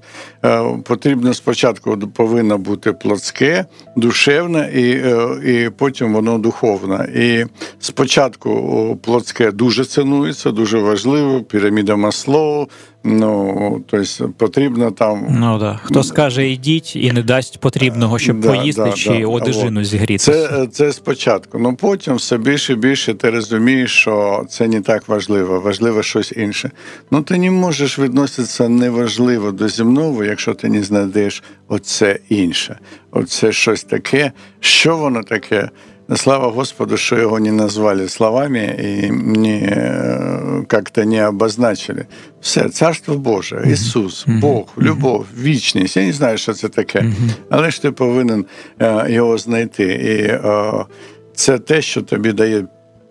Потрібно 0.83 1.33
спочатку 1.33 1.97
повинно 1.97 2.57
бути 2.57 2.93
плотське, 2.93 3.65
душевне, 3.95 4.46
і 4.55 5.03
і 5.45 5.69
потім 5.69 6.13
воно 6.13 6.37
духовне. 6.37 7.09
І 7.15 7.45
спочатку 7.79 8.99
плотське 9.03 9.51
дуже 9.51 9.85
цінується, 9.85 10.51
дуже 10.51 10.79
важливо, 10.79 11.41
піраміда 11.41 11.95
Маслоу, 11.95 12.67
Ну, 13.03 13.81
тобто 13.87 14.29
потрібно 14.37 14.91
там. 14.91 15.25
Ну 15.29 15.59
да. 15.59 15.79
Хто 15.83 16.03
скаже, 16.03 16.49
йдіть 16.49 16.95
і 16.95 17.11
не 17.11 17.23
дасть 17.23 17.59
потрібного, 17.59 18.19
щоб 18.19 18.39
да, 18.39 18.47
поїсти 18.47 18.83
да, 18.83 18.91
чи 18.91 19.09
да. 19.09 19.27
одежину 19.27 19.83
зігріти. 19.83 20.17
Це 20.17 20.67
це 20.71 20.93
спочатку. 20.93 21.59
Ну 21.59 21.75
потім 21.75 22.15
все 22.15 22.37
більше 22.37 22.73
і 22.73 22.75
більше 22.75 23.13
ти 23.13 23.29
розумієш, 23.29 23.91
що 23.91 24.45
це 24.49 24.67
не 24.67 24.81
так 24.81 25.07
важливо, 25.07 25.59
важливо 25.59 26.03
щось 26.03 26.31
інше. 26.31 26.71
Ну 27.11 27.21
ти 27.21 27.37
не 27.37 27.51
можеш 27.51 27.99
відноситися 27.99 28.69
неважливо 28.69 29.51
до 29.51 29.69
земного, 29.69 30.23
якщо 30.23 30.53
ти 30.53 30.69
не 30.69 30.83
знайдеш 30.83 31.43
оце 31.67 32.19
інше. 32.29 32.79
Оце 33.11 33.51
щось 33.51 33.83
таке, 33.83 34.31
що 34.59 34.97
воно 34.97 35.23
таке. 35.23 35.69
Слава 36.16 36.50
Господу, 36.50 36.96
что 36.96 37.16
его 37.16 37.38
не 37.38 37.50
назвали 37.50 38.06
словами 38.08 38.74
и 38.78 39.10
не, 39.10 39.60
э, 39.60 40.64
как-то 40.66 41.04
не 41.04 41.18
обозначили. 41.18 42.06
Все, 42.40 42.68
Царство 42.68 43.14
Боже, 43.14 43.62
Ісус, 43.66 44.24
Бог, 44.26 44.66
любов, 44.78 45.26
вічність. 45.38 45.96
Я 45.96 46.04
не 46.04 46.12
знаю, 46.12 46.38
що 46.38 46.52
це 46.52 46.68
таке, 46.68 47.04
але 47.50 47.70
ж 47.70 47.82
ти 47.82 47.90
повинен 47.90 48.44
э, 48.78 49.10
його 49.10 49.38
знайти. 49.38 49.84
І 49.84 50.46
э, 50.46 50.84
це 51.34 51.58
те, 51.58 51.82
що 51.82 52.02
тобі 52.02 52.32
дає 52.32 52.64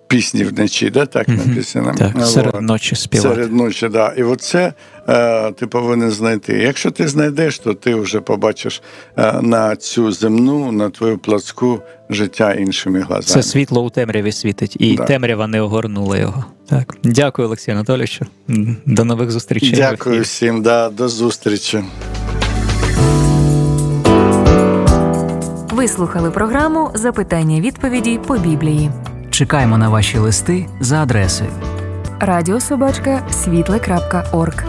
пісні 0.07 0.45
вночі, 0.45 0.90
да, 0.90 1.07
так 1.07 1.29
написано? 1.29 1.95
Так, 1.99 2.27
серед 2.27 2.61
ночі 2.61 2.97
співати. 2.97 3.35
Серед 3.35 3.53
ночі, 3.53 3.88
да. 3.88 4.14
І 4.16 4.23
оце 4.23 4.73
е, 5.09 5.53
ти 5.53 5.66
повинен 5.66 6.11
знайти. 6.11 6.53
Якщо 6.53 6.90
ти 6.90 7.09
знайдеш, 7.09 7.59
то 7.59 7.75
ти 7.75 7.95
вже 7.95 8.21
побачиш 8.21 8.83
е, 9.16 9.42
на 9.42 9.77
цю 9.77 10.12
земну, 10.12 10.73
на 10.73 10.90
твою 10.90 11.19
плацку 11.19 11.81
життя 12.11 12.53
іншими 12.53 13.01
глазами. 13.01 13.42
Це 13.42 13.42
світло 13.42 13.85
у 13.85 13.90
темряві 13.90 14.33
світить, 14.33 14.77
і 14.81 14.97
да. 14.97 15.05
темрява 15.05 15.47
не 15.47 15.61
огорнула 15.61 16.19
його. 16.19 16.45
Так, 16.69 16.97
дякую, 17.05 17.49
Олексію 17.49 17.75
Анатолійовичу. 17.75 18.27
До 18.87 19.05
нових 19.05 19.31
зустрічей. 19.31 19.73
Дякую 19.73 20.23
всім, 20.23 20.62
да, 20.62 20.90
до 20.90 21.09
зустрічі. 21.09 21.83
Ви 25.71 25.88
слухали 25.88 26.31
програму 26.31 26.90
Запитання 26.95 27.61
відповіді 27.61 28.21
по 28.27 28.38
Біблії. 28.38 28.90
Чекаємо 29.37 29.79
на 29.79 29.88
ваші 29.88 30.18
листи 30.18 30.66
за 30.81 31.03
адресою 31.03 31.51
радіособачка 32.20 33.22
світле.орг. 33.31 34.64